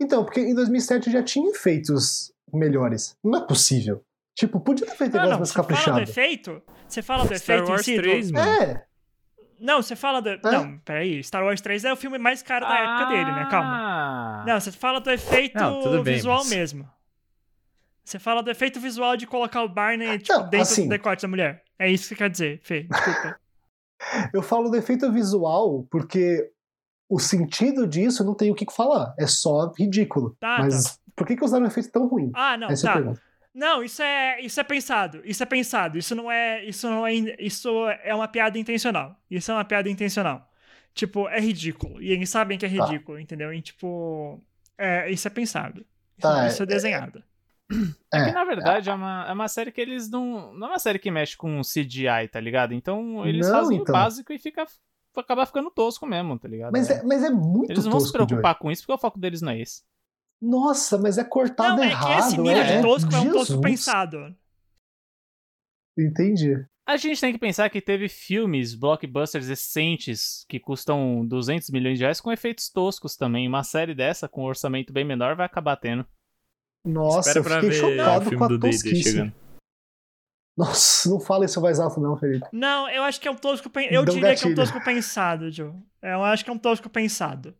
[0.00, 3.16] Então, porque em 2007 já tinha efeitos melhores.
[3.22, 4.02] Não é possível.
[4.34, 5.84] Tipo, podia ter feito negócio mais caprichado.
[5.84, 6.62] Você fala do efeito?
[6.86, 7.96] Você fala do Star efeito Wars em si?
[7.96, 8.50] 3, mano.
[8.50, 8.84] É.
[9.60, 10.28] Não, você fala do.
[10.28, 10.40] É?
[10.44, 11.22] Não, peraí.
[11.24, 12.78] Star Wars 3 é o filme mais caro da ah.
[12.78, 13.48] época dele, né?
[13.50, 13.68] Calma.
[13.68, 14.44] Ah.
[14.46, 16.50] Não, você fala do efeito Não, bem, visual mas...
[16.50, 16.88] mesmo.
[18.04, 20.84] Você fala do efeito visual de colocar o Barney tipo, Não, dentro assim...
[20.84, 21.62] do decote da mulher.
[21.78, 22.84] É isso que você quer dizer, Fê.
[22.84, 23.40] Desculpa.
[24.32, 26.50] Eu falo do efeito visual porque
[27.08, 29.14] o sentido disso não tem o que falar.
[29.18, 30.36] É só ridículo.
[30.38, 31.02] Tá, Mas tá.
[31.16, 32.30] por que, que usaram um efeito tão ruim?
[32.34, 33.00] Ah, não, Essa tá.
[33.00, 35.20] É não, isso é, isso é pensado.
[35.24, 35.98] Isso é pensado.
[35.98, 39.16] Isso não é, isso não é, isso é uma piada intencional.
[39.28, 40.48] Isso é uma piada intencional.
[40.94, 42.00] Tipo, é ridículo.
[42.00, 42.86] E eles sabem que é tá.
[42.86, 43.22] ridículo, tá.
[43.22, 43.52] entendeu?
[43.52, 44.40] E tipo,
[44.76, 45.80] é, isso é pensado.
[45.80, 47.24] Isso, tá, isso é, é desenhado.
[48.14, 50.54] É, que na verdade é, é, uma, é uma série que eles não.
[50.54, 52.72] Não é uma série que mexe com CGI, tá ligado?
[52.72, 53.94] Então eles não, fazem então.
[53.94, 54.64] o básico e fica.
[55.20, 56.72] Acaba ficando tosco mesmo, tá ligado?
[56.72, 59.18] Mas é, mas é muito Eles não vão se preocupar com isso porque o foco
[59.18, 59.82] deles não é esse.
[60.40, 62.06] Nossa, mas é cortado não, é errado.
[62.06, 64.36] Que esse nível é, de tosco é um tosco pensado.
[65.98, 66.64] Entendi.
[66.86, 72.04] A gente tem que pensar que teve filmes, blockbusters recentes, que custam 200 milhões de
[72.04, 73.46] reais com efeitos toscos também.
[73.46, 76.06] Uma série dessa, com um orçamento bem menor, vai acabar tendo.
[76.86, 79.32] Nossa, Espera eu fiquei chocado com a tosquice.
[80.58, 82.46] Nossa, não fala isso mais alto não, Felipe.
[82.52, 83.70] Não, eu acho que é um tosco...
[83.90, 84.38] Eu diria gatilho.
[84.38, 85.72] que é um tosco pensado, Joe.
[86.02, 87.54] Eu acho que é um tosco pensado.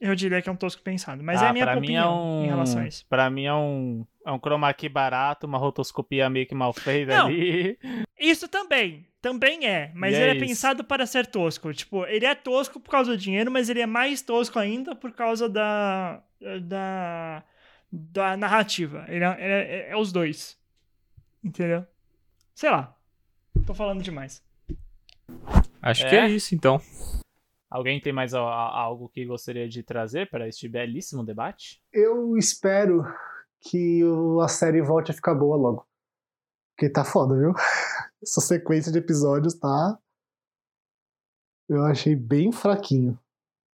[0.00, 1.22] Eu diria que é um tosco pensado.
[1.22, 3.04] Mas ah, é a minha pra opinião mim é um, em relação a isso.
[3.08, 7.16] Pra mim é um, é um chroma key barato, uma rotoscopia meio que mal feita
[7.16, 7.78] Não, ali.
[8.18, 9.06] Isso também.
[9.20, 9.90] Também é.
[9.94, 11.72] Mas e ele é, é pensado para ser tosco.
[11.74, 15.12] Tipo, ele é tosco por causa do dinheiro, mas ele é mais tosco ainda por
[15.12, 16.22] causa da.
[16.62, 17.42] da.
[17.90, 19.04] Da narrativa.
[19.08, 20.58] Ele é, é, é os dois.
[21.42, 21.86] Entendeu?
[22.54, 22.96] Sei lá.
[23.66, 24.42] Tô falando demais.
[25.82, 26.20] Acho que É?
[26.26, 26.80] é isso, então.
[27.70, 31.82] Alguém tem mais a- a- algo que gostaria de trazer para este belíssimo debate?
[31.92, 33.04] Eu espero
[33.60, 35.86] que o- a série volte a ficar boa logo.
[36.76, 37.52] Porque tá foda, viu?
[38.22, 39.98] Essa sequência de episódios tá.
[41.68, 43.18] Eu achei bem fraquinho.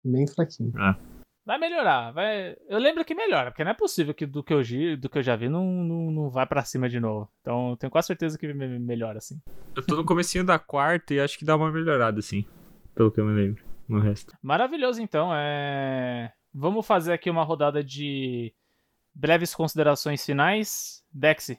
[0.04, 0.72] Bem fraquinho.
[1.46, 2.56] Vai melhorar, vai.
[2.68, 5.18] Eu lembro que melhora, porque não é possível que do que eu, gi- do que
[5.18, 7.30] eu já vi não, não, não vai pra cima de novo.
[7.42, 9.38] Então eu tenho quase certeza que me- melhora, assim.
[9.76, 12.46] Eu tô no comecinho da quarta e acho que dá uma melhorada, assim.
[12.94, 13.62] Pelo que eu me lembro.
[13.86, 14.34] No resto.
[14.42, 15.30] Maravilhoso, então.
[15.34, 16.32] É...
[16.54, 18.54] Vamos fazer aqui uma rodada de
[19.14, 21.04] breves considerações finais.
[21.12, 21.58] Dexy,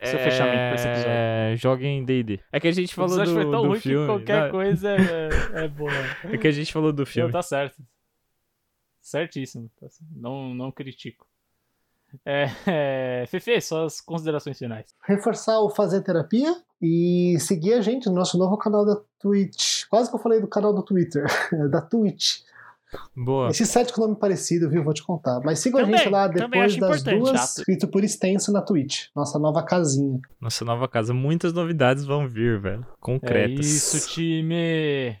[0.00, 1.10] Seu fechamento pra esse episódio.
[1.12, 2.38] É, joguem D&D.
[2.52, 4.06] É que a gente falou do, foi tão do ruim filme.
[4.06, 4.48] que qualquer né?
[4.50, 5.90] coisa é, é boa.
[6.24, 7.32] É que a gente falou do Não, filme.
[7.32, 7.82] tá certo.
[9.10, 9.68] Certíssimo.
[9.80, 9.88] tá.
[10.14, 11.26] Não, não critico.
[12.24, 12.46] É,
[13.22, 13.26] é...
[13.26, 14.94] Fefe, suas considerações finais.
[15.02, 19.86] Reforçar o Fazer Terapia e seguir a gente no nosso novo canal da Twitch.
[19.88, 21.26] Quase que eu falei do canal do Twitter.
[21.70, 22.42] da Twitch.
[23.16, 23.50] Boa.
[23.50, 24.82] Esse site com nome parecido, viu?
[24.82, 25.40] Vou te contar.
[25.44, 27.58] Mas sigam a Também, gente lá depois das duas, Chato.
[27.58, 29.06] escrito por extenso na Twitch.
[29.14, 30.20] Nossa nova casinha.
[30.40, 31.14] Nossa nova casa.
[31.14, 32.86] Muitas novidades vão vir, velho.
[33.00, 33.66] Concretas.
[33.66, 35.16] É isso, time!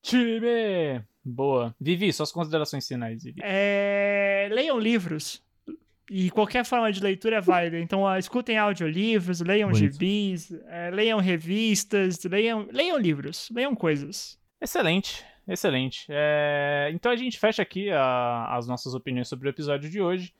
[0.00, 1.04] Time!
[1.24, 1.74] Boa.
[1.80, 3.40] Vivi, suas considerações finais, Vivi.
[3.42, 5.42] É, leiam livros.
[6.10, 7.78] E qualquer forma de leitura é válida.
[7.78, 9.92] Então, ó, escutem audiolivros, leiam Bonito.
[9.92, 14.38] gibis, é, leiam revistas, leiam, leiam livros, leiam coisas.
[14.60, 16.04] Excelente, excelente.
[16.10, 20.34] É, Então a gente fecha aqui a- as nossas opiniões sobre o episódio de hoje.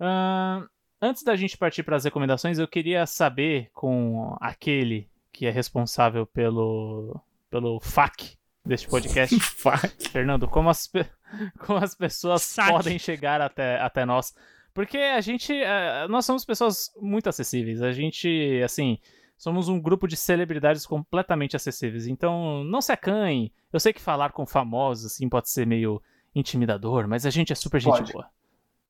[0.00, 0.66] Ahn,
[1.02, 6.24] Antes da gente partir para as recomendações, eu queria saber com aquele que é responsável
[6.26, 7.20] pelo,
[7.50, 9.38] pelo FAQ deste podcast,
[10.10, 10.90] Fernando, como as,
[11.58, 12.72] como as pessoas Saque.
[12.72, 14.34] podem chegar até, até nós.
[14.72, 17.80] Porque a gente, eh, nós somos pessoas muito acessíveis.
[17.80, 18.98] A gente, assim,
[19.36, 22.08] somos um grupo de celebridades completamente acessíveis.
[22.08, 23.52] Então, não se acanhe.
[23.72, 26.02] Eu sei que falar com famosos, assim, pode ser meio
[26.34, 28.12] intimidador, mas a gente é super gente Pode.
[28.12, 28.28] boa.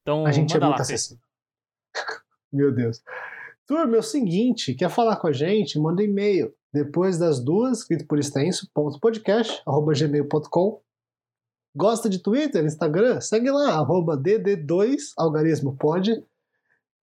[0.01, 1.22] Então, A gente é muito lá, acessível.
[2.53, 3.03] Meu Deus.
[3.66, 5.79] Turma, é o seguinte, quer falar com a gente?
[5.79, 6.55] Manda e-mail.
[6.75, 8.68] Depois das duas, escrito por extenso,
[9.01, 10.81] podcast, arroba gmail.com.
[11.72, 13.20] Gosta de Twitter, Instagram?
[13.20, 16.20] Segue lá, arroba dd2 algarismo pode.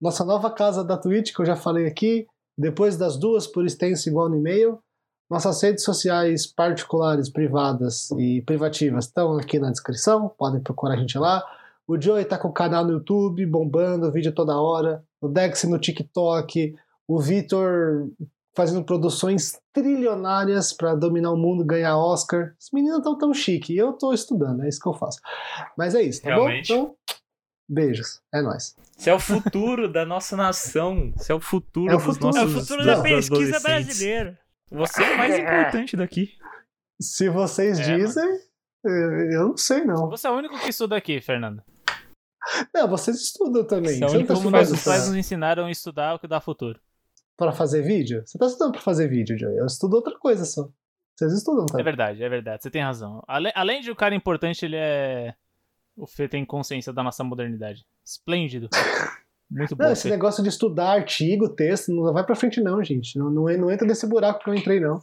[0.01, 2.27] Nossa nova casa da Twitch, que eu já falei aqui.
[2.57, 4.77] Depois das duas, por extenso, igual no e-mail.
[5.29, 10.27] Nossas redes sociais particulares, privadas e privativas estão aqui na descrição.
[10.37, 11.41] Podem procurar a gente lá.
[11.87, 15.01] O Joey tá com o canal no YouTube, bombando, vídeo toda hora.
[15.21, 16.75] O Dex no TikTok.
[17.07, 18.09] O Vitor
[18.55, 22.53] fazendo produções trilionárias para dominar o mundo, ganhar Oscar.
[22.59, 23.73] Os meninos estão tão chique.
[23.73, 25.19] E eu tô estudando, é isso que eu faço.
[25.77, 26.67] Mas é isso, tá Realmente.
[26.73, 26.81] bom?
[26.83, 26.95] Então,
[27.69, 28.21] beijos.
[28.33, 28.75] É nóis.
[28.97, 31.13] Isso é o futuro da nossa nação.
[31.15, 32.25] Isso é o futuro É o dos futuro.
[32.27, 34.39] nossos É o futuro da pesquisa brasileira.
[34.69, 36.29] Você é o mais importante daqui.
[37.01, 38.39] Se vocês É, dizem,
[38.85, 38.91] eu
[39.31, 40.09] eu não sei não.
[40.09, 41.63] Você é o único que estuda aqui, Fernando.
[42.73, 43.97] Não, vocês estudam também.
[43.97, 46.27] Você é o único tá Como que nossos pais nos ensinaram a estudar o que
[46.27, 46.79] dá futuro.
[47.47, 48.21] Pra fazer vídeo?
[48.25, 49.57] Você tá estudando pra fazer vídeo, Joey.
[49.57, 50.69] Eu estudo outra coisa só.
[51.15, 51.83] Vocês estudam É também.
[51.85, 52.63] verdade, é verdade.
[52.63, 53.23] Você tem razão.
[53.27, 55.33] Ale- além de o cara importante, ele é.
[55.95, 57.85] O Fê tem consciência da nossa modernidade.
[58.05, 58.69] Esplêndido.
[59.51, 59.83] Muito bom.
[59.83, 60.09] Não, esse Fê.
[60.09, 63.19] negócio de estudar artigo, texto, não vai pra frente não, gente.
[63.19, 64.99] Não, não, não entra nesse buraco que eu entrei, não.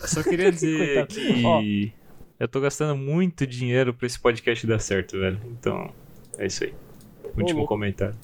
[0.00, 1.92] Eu só queria dizer que
[2.40, 5.38] eu tô gastando muito dinheiro pra esse podcast dar certo, velho.
[5.50, 5.92] Então,
[6.38, 6.74] é isso aí.
[7.36, 7.74] Último louco.
[7.74, 8.16] comentário.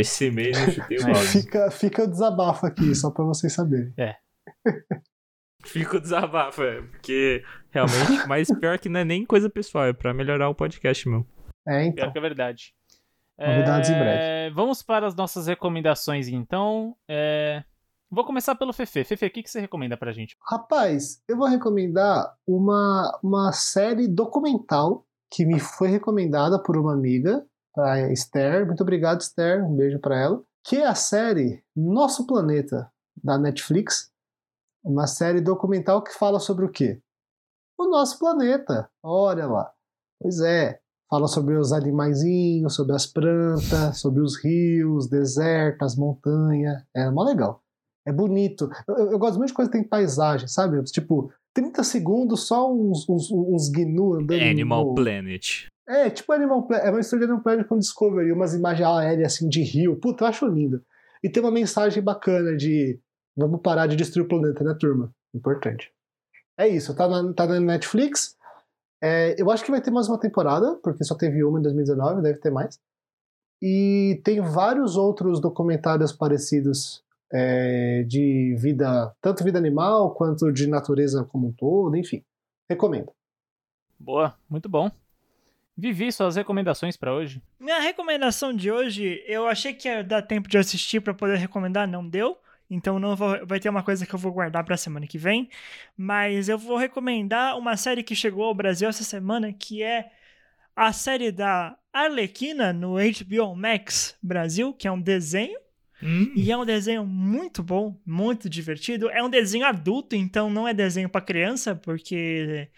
[0.00, 1.12] Esse mês eu chutei o É.
[1.12, 1.26] balde.
[1.28, 3.92] Fica, fica o desabafo aqui, só pra vocês saberem.
[5.64, 9.92] Fica o desabafo, é, porque realmente, mas pior que não é nem coisa pessoal, é
[9.92, 11.26] pra melhorar o podcast, meu.
[11.66, 12.12] É, Pior então.
[12.12, 12.74] que é verdade.
[13.38, 16.96] Novidades em É, Vamos para as nossas recomendações, então.
[17.08, 17.62] É,
[18.10, 19.04] Vou começar pelo Fefe.
[19.04, 20.34] Fefe, o que que você recomenda pra gente?
[20.42, 27.44] Rapaz, eu vou recomendar uma, uma série documental que me foi recomendada por uma amiga,
[27.78, 28.66] a Esther.
[28.66, 29.64] Muito obrigado, Esther.
[29.64, 30.42] Um beijo pra ela.
[30.64, 32.90] Que é a série Nosso Planeta,
[33.22, 34.10] da Netflix.
[34.84, 37.00] Uma série documental que fala sobre o quê?
[37.78, 38.88] O nosso planeta.
[39.02, 39.72] Olha lá.
[40.20, 40.80] Pois é.
[41.10, 46.82] Fala sobre os animaizinhos, sobre as plantas, sobre os rios, deserto, as montanhas.
[46.94, 47.62] É mó legal.
[48.06, 48.68] É bonito.
[48.86, 50.82] Eu- eu gosto muito de coisa que tem paisagem, sabe?
[50.84, 54.42] Tipo, 30 segundos só uns, uns, uns gnu andando.
[54.42, 54.94] Animal no...
[54.94, 55.66] Planet.
[55.88, 56.86] É, tipo Animal Planet.
[56.86, 59.96] É uma história de Animal Planet com Discovery, umas imagens aéreas assim de rio.
[59.96, 60.82] Puta, eu acho lindo.
[61.22, 63.00] E tem uma mensagem bacana de
[63.36, 65.12] vamos parar de destruir o planeta, né, turma?
[65.34, 65.92] Importante.
[66.58, 68.36] É isso, tá na, tá na Netflix.
[69.00, 72.22] É, eu acho que vai ter mais uma temporada, porque só teve uma em 2019,
[72.22, 72.80] deve ter mais.
[73.62, 77.02] E tem vários outros documentários parecidos
[77.32, 82.24] é, de vida, tanto vida animal quanto de natureza como um todo, enfim.
[82.68, 83.12] Recomendo.
[83.98, 84.90] Boa, muito bom.
[85.76, 87.40] Vivi, suas recomendações para hoje?
[87.58, 91.86] Minha recomendação de hoje, eu achei que ia dar tempo de assistir para poder recomendar,
[91.86, 92.36] não deu.
[92.70, 95.48] Então não vou, vai ter uma coisa que eu vou guardar para semana que vem,
[95.96, 100.10] mas eu vou recomendar uma série que chegou ao Brasil essa semana, que é
[100.76, 105.58] a série da Arlequina no HBO Max Brasil, que é um desenho
[106.02, 106.32] Hum.
[106.34, 109.10] e é um desenho muito bom, muito divertido.
[109.10, 112.68] É um desenho adulto, então não é desenho para criança, porque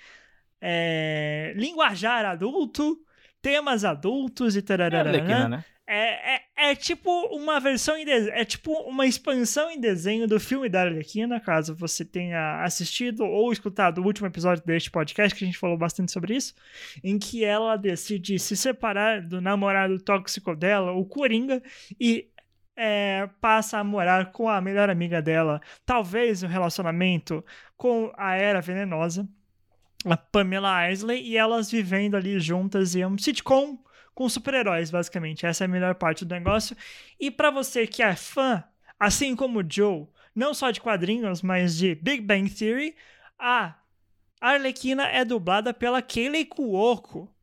[0.60, 2.98] é linguajar adulto,
[3.40, 5.10] temas adultos e É tararara.
[5.10, 5.64] Arlequina, né?
[5.92, 10.38] É, é, é tipo uma versão em desenho, é tipo uma expansão em desenho do
[10.38, 15.42] filme da Arlequina, caso você tenha assistido ou escutado o último episódio deste podcast, que
[15.42, 16.54] a gente falou bastante sobre isso,
[17.02, 21.60] em que ela decide se separar do namorado tóxico dela, o Coringa,
[21.98, 22.28] e
[22.76, 27.44] é, passa a morar com a melhor amiga dela, talvez um relacionamento
[27.76, 29.28] com a Era Venenosa,
[30.04, 33.78] a Pamela Isley, e elas vivendo ali juntas em um sitcom
[34.14, 35.46] com super-heróis, basicamente.
[35.46, 36.76] Essa é a melhor parte do negócio.
[37.18, 38.64] E pra você que é fã,
[38.98, 42.94] assim como o Joe, não só de quadrinhos, mas de Big Bang Theory,
[43.38, 43.76] a
[44.40, 47.34] Arlequina é dublada pela Kayleigh Cuoco,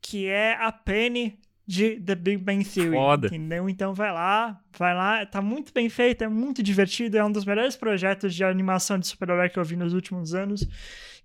[0.00, 2.96] que é a Penny de The Big Bang Theory.
[2.96, 3.26] Foda.
[3.28, 3.68] Entendeu?
[3.68, 5.24] Então vai lá, vai lá.
[5.26, 7.16] Tá muito bem feito, é muito divertido.
[7.16, 10.66] É um dos melhores projetos de animação de super-herói que eu vi nos últimos anos.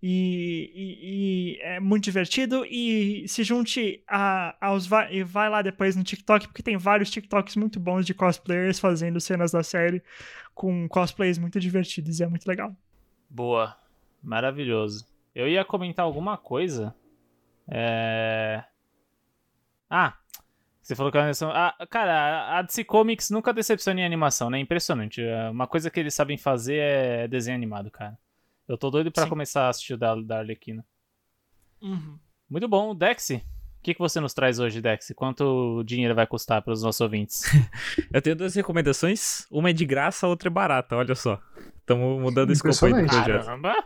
[0.02, 2.64] E, e- e é muito divertido.
[2.70, 4.86] E se junte a, aos.
[4.86, 8.80] va- E vai lá depois no TikTok, porque tem vários TikToks muito bons de cosplayers
[8.80, 10.04] fazendo cenas da série
[10.54, 12.76] com cosplays muito divertidos e é muito legal.
[13.30, 13.76] Boa.
[14.22, 15.06] Maravilhoso.
[15.34, 16.94] Eu ia comentar alguma coisa.
[17.68, 18.64] É.
[19.90, 20.14] Ah,
[20.88, 21.52] você falou que a animação.
[21.52, 24.58] Ah, cara, a DC Comics nunca decepciona em animação, né?
[24.58, 25.22] Impressionante.
[25.22, 28.18] É, Uma coisa que eles sabem fazer é desenho animado, cara.
[28.66, 29.30] Eu tô doido pra Sim.
[29.30, 30.86] começar a assistir o da, da Arlequina.
[32.50, 32.96] Muito bom.
[32.96, 33.44] Dexy, o
[33.84, 35.14] que, que você nos traz hoje, Dexy?
[35.14, 37.44] Quanto dinheiro vai custar para os nossos ouvintes?
[38.10, 39.46] Eu tenho duas recomendações.
[39.52, 41.38] Uma é de graça, a outra é barata, olha só.
[41.80, 43.46] Estamos mudando o escopo aí do projeto.
[43.46, 43.84] Caramba!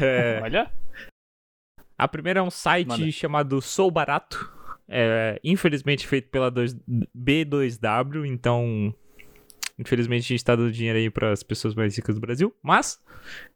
[0.00, 0.72] É, Olha.
[1.98, 3.10] a primeira é um site Manda.
[3.10, 4.61] chamado Sou Barato.
[4.94, 6.76] É, infelizmente feito pela dois-
[7.16, 8.94] B2W, então.
[9.78, 12.54] Infelizmente a gente tá dando dinheiro aí para as pessoas mais ricas do Brasil.
[12.62, 13.00] Mas,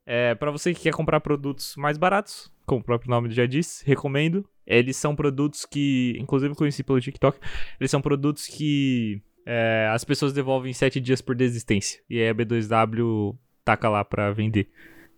[0.07, 3.83] é, para você que quer comprar produtos mais baratos, como o próprio nome já diz,
[3.83, 4.49] recomendo.
[4.67, 7.39] Eles são produtos que, inclusive eu conheci pelo TikTok,
[7.79, 12.01] eles são produtos que é, as pessoas devolvem em 7 dias por desistência.
[12.11, 14.69] E aí a B2W taca lá pra vender.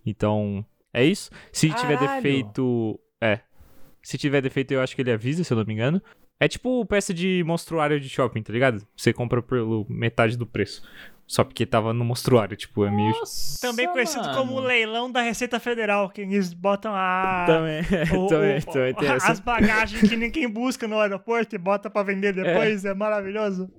[0.05, 0.63] Então,
[0.93, 1.31] é isso.
[1.51, 2.21] Se tiver Caralho!
[2.21, 2.99] defeito.
[3.21, 3.39] É.
[4.01, 6.01] Se tiver defeito, eu acho que ele avisa, se eu não me engano.
[6.39, 8.81] É tipo peça de monstruário de shopping, tá ligado?
[8.95, 10.81] Você compra pelo metade do preço.
[11.27, 13.11] Só porque tava no monstruário, tipo, é meio.
[13.11, 14.35] Nossa, Também conhecido mano.
[14.37, 17.43] como o leilão da Receita Federal, que eles botam a.
[17.45, 17.81] Também,
[18.17, 19.31] o- também, o- também tem essa.
[19.33, 23.69] as bagagens que ninguém busca no aeroporto e bota pra vender depois, é, maravilhoso.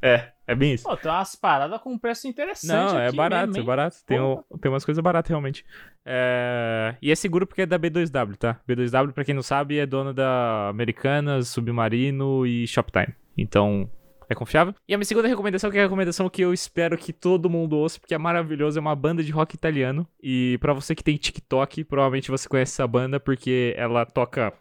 [0.00, 0.84] É, é bem isso.
[0.84, 3.96] Pô, tem umas paradas com um preço interessante Não, é aqui barato, mesmo, é barato.
[4.06, 4.18] Tem,
[4.60, 5.64] tem umas coisas baratas, realmente.
[6.04, 8.60] É, E é seguro porque é da B2W, tá?
[8.68, 13.14] B2W, pra quem não sabe, é dona da Americanas, Submarino e Shoptime.
[13.36, 13.90] Então,
[14.28, 14.74] é confiável.
[14.88, 17.76] E a minha segunda recomendação, que é a recomendação que eu espero que todo mundo
[17.76, 20.06] ouça, porque é maravilhoso, é uma banda de rock italiano.
[20.22, 24.52] E pra você que tem TikTok, provavelmente você conhece essa banda, porque ela toca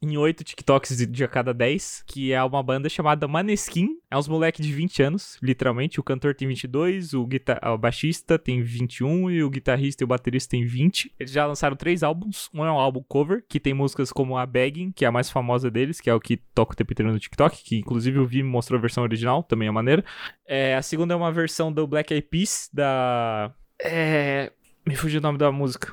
[0.00, 3.98] em 8 TikToks de- a cada 10, que é uma banda chamada Maneskin.
[4.10, 5.98] É uns moleque de 20 anos, literalmente.
[5.98, 7.58] O cantor tem 22, o, guitar...
[7.64, 11.14] o baixista tem 21 e o guitarrista e o baterista tem 20.
[11.18, 12.48] Eles já lançaram três álbuns.
[12.52, 15.30] Um é um álbum cover, que tem músicas como a Begging, que é a mais
[15.30, 18.26] famosa deles, que é o que toca o tempo inteiro no TikTok, que inclusive eu
[18.26, 20.04] vi mostrou a versão original, também é maneira.
[20.46, 23.52] É, a segunda é uma versão do Black Eyed Peas, da...
[23.82, 24.52] É...
[24.86, 25.92] Me fugiu o nome da música.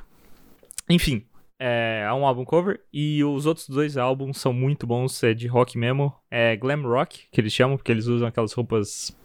[0.89, 1.25] Enfim,
[1.65, 5.47] é, é um álbum cover e os outros dois álbuns são muito bons, é de
[5.47, 6.13] rock mesmo.
[6.29, 9.17] É glam rock, que eles chamam, porque eles usam aquelas roupas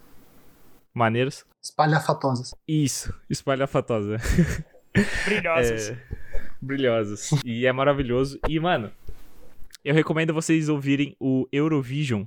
[0.93, 1.45] maneiras.
[1.61, 2.55] Espalhafatosas.
[2.65, 4.15] Isso, espalhafatosa.
[5.25, 5.89] Brilhosos.
[5.89, 5.97] É,
[6.61, 7.31] brilhosos.
[7.45, 8.39] E é maravilhoso.
[8.47, 8.89] E, mano,
[9.83, 12.23] eu recomendo vocês ouvirem o Eurovision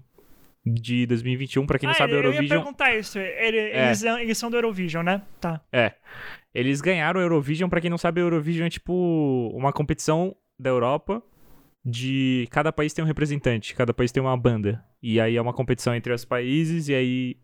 [0.65, 1.67] de 2021.
[1.67, 2.63] Pra quem não ah, sabe, o eu ia Eurovision.
[2.63, 3.19] perguntar isso.
[3.19, 3.87] Ele- É.
[3.87, 5.23] eles, eles são do Eurovision, né?
[5.41, 5.61] Tá.
[5.73, 5.93] É.
[6.55, 7.69] Eles ganharam o Eurovision.
[7.69, 11.23] Pra quem não sabe, o Eurovision é tipo uma competição da Europa.
[11.85, 14.85] De cada país tem um representante, cada país tem uma banda.
[15.03, 17.37] E aí é uma competição entre os países, e aí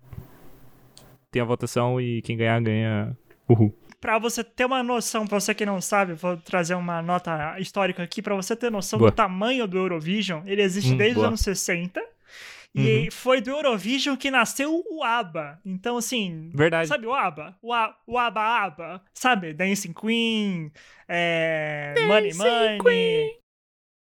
[1.31, 3.17] tem a votação e quem ganhar, ganha.
[3.49, 3.77] Uhul.
[4.01, 8.01] Pra você ter uma noção, pra você que não sabe, vou trazer uma nota histórica
[8.05, 9.11] aqui, pra você ter noção Boa.
[9.11, 10.43] do tamanho do Eurovision.
[10.47, 11.25] Ele existe Hum, desde boa.
[11.25, 12.01] os anos 60.
[12.75, 13.11] E Uhum.
[13.11, 15.61] foi do Eurovision que nasceu o ABBA.
[15.65, 16.87] Então, assim, Verdade.
[16.89, 17.57] sabe o ABBA?
[17.63, 19.53] O, A, o ABBA ABBA, sabe?
[19.55, 20.71] Dancing Queen,
[21.09, 23.39] é, Money Money.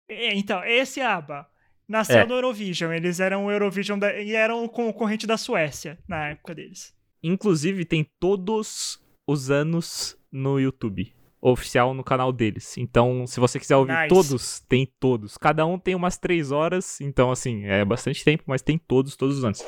[0.08, 1.48] É, então, esse ABBA
[1.88, 2.26] nasceu É.
[2.26, 2.92] no Eurovision.
[2.92, 6.92] Eles eram o Eurovision da, e eram o concorrente da Suécia na época deles.
[7.22, 11.14] Inclusive, tem todos os anos no YouTube.
[11.42, 12.76] Oficial no canal deles.
[12.76, 14.08] Então, se você quiser ouvir Nice.
[14.08, 15.38] todos, tem todos.
[15.38, 17.00] Cada um tem umas três horas.
[17.00, 19.64] Então, assim, é bastante tempo, mas tem todos, todos os anos.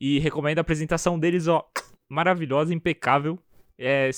[0.00, 1.68] E recomendo a apresentação deles, ó.
[2.08, 3.38] Maravilhosa, impecável.
[3.76, 4.10] É,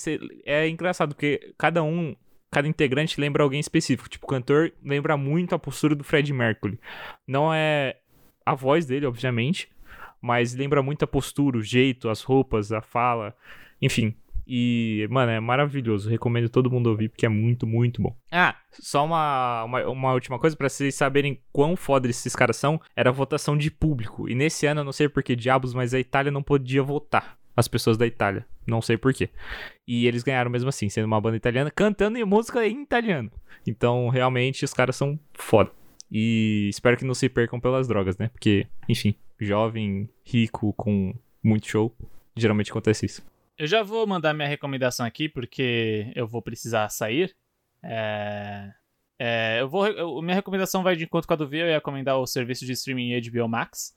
[0.44, 2.14] é engraçado, porque cada um,
[2.51, 4.09] cada integrante lembra alguém específico.
[4.09, 6.78] Tipo, o cantor lembra muito a postura do Fred Mercury.
[7.26, 7.96] Não é
[8.44, 9.70] a voz dele, obviamente,
[10.20, 13.34] mas lembra muito a postura, o jeito, as roupas, a fala,
[13.80, 14.14] enfim.
[14.53, 16.11] E, mano, é maravilhoso.
[16.11, 18.16] Recomendo todo mundo ouvir, porque é muito, muito bom.
[18.32, 22.80] Ah, só uma, uma, uma última coisa, pra vocês saberem quão foda esses caras são,
[22.96, 24.28] era a votação de público.
[24.28, 27.38] E nesse ano, eu não sei por que diabos, mas a Itália não podia votar.
[27.57, 28.44] As pessoas da Itália.
[28.66, 29.30] Não sei por quê.
[29.86, 33.30] E eles ganharam mesmo assim, sendo uma banda italiana, cantando em música em italiano.
[33.64, 35.70] Então, realmente, os caras são foda.
[36.11, 38.28] E espero que não se percam pelas drogas, né?
[38.28, 41.94] Porque, enfim, jovem, rico, com muito show,
[42.36, 43.30] geralmente acontece isso.
[43.61, 47.37] Eu já vou mandar minha recomendação aqui, porque eu vou precisar sair.
[47.83, 48.71] É...
[49.19, 51.75] é, eu vou, eu- minha recomendação vai de encontro com a do Via, eu ia
[51.75, 53.95] recomendar o serviço de streaming HBO Max.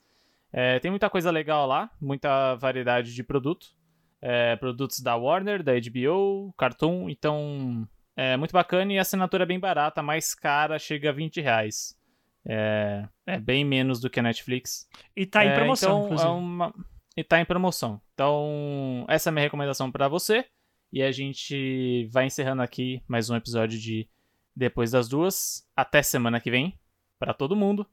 [0.52, 3.68] É, tem muita coisa legal lá, muita variedade de produto.
[4.20, 9.46] É, produtos da Warner, da HBO, Cartoon, então é muito bacana e a assinatura é
[9.46, 11.94] bem barata, mais cara chega a 20 reais.
[12.46, 14.86] É, é bem menos do que a Netflix.
[15.16, 16.28] E tá em É, promoção, então, inclusive.
[16.28, 16.74] é uma-
[17.16, 18.00] E tá em promoção.
[18.12, 20.44] Então, essa é a minha recomendação pra você.
[20.92, 24.08] E a gente vai encerrando aqui mais um episódio de
[24.54, 25.68] Depois das Duas.
[25.76, 26.78] Até semana que vem,
[27.18, 27.86] pra todo mundo.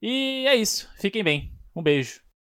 [0.00, 0.90] E é isso.
[0.98, 1.52] Fiquem bem.
[1.74, 2.22] Um beijo.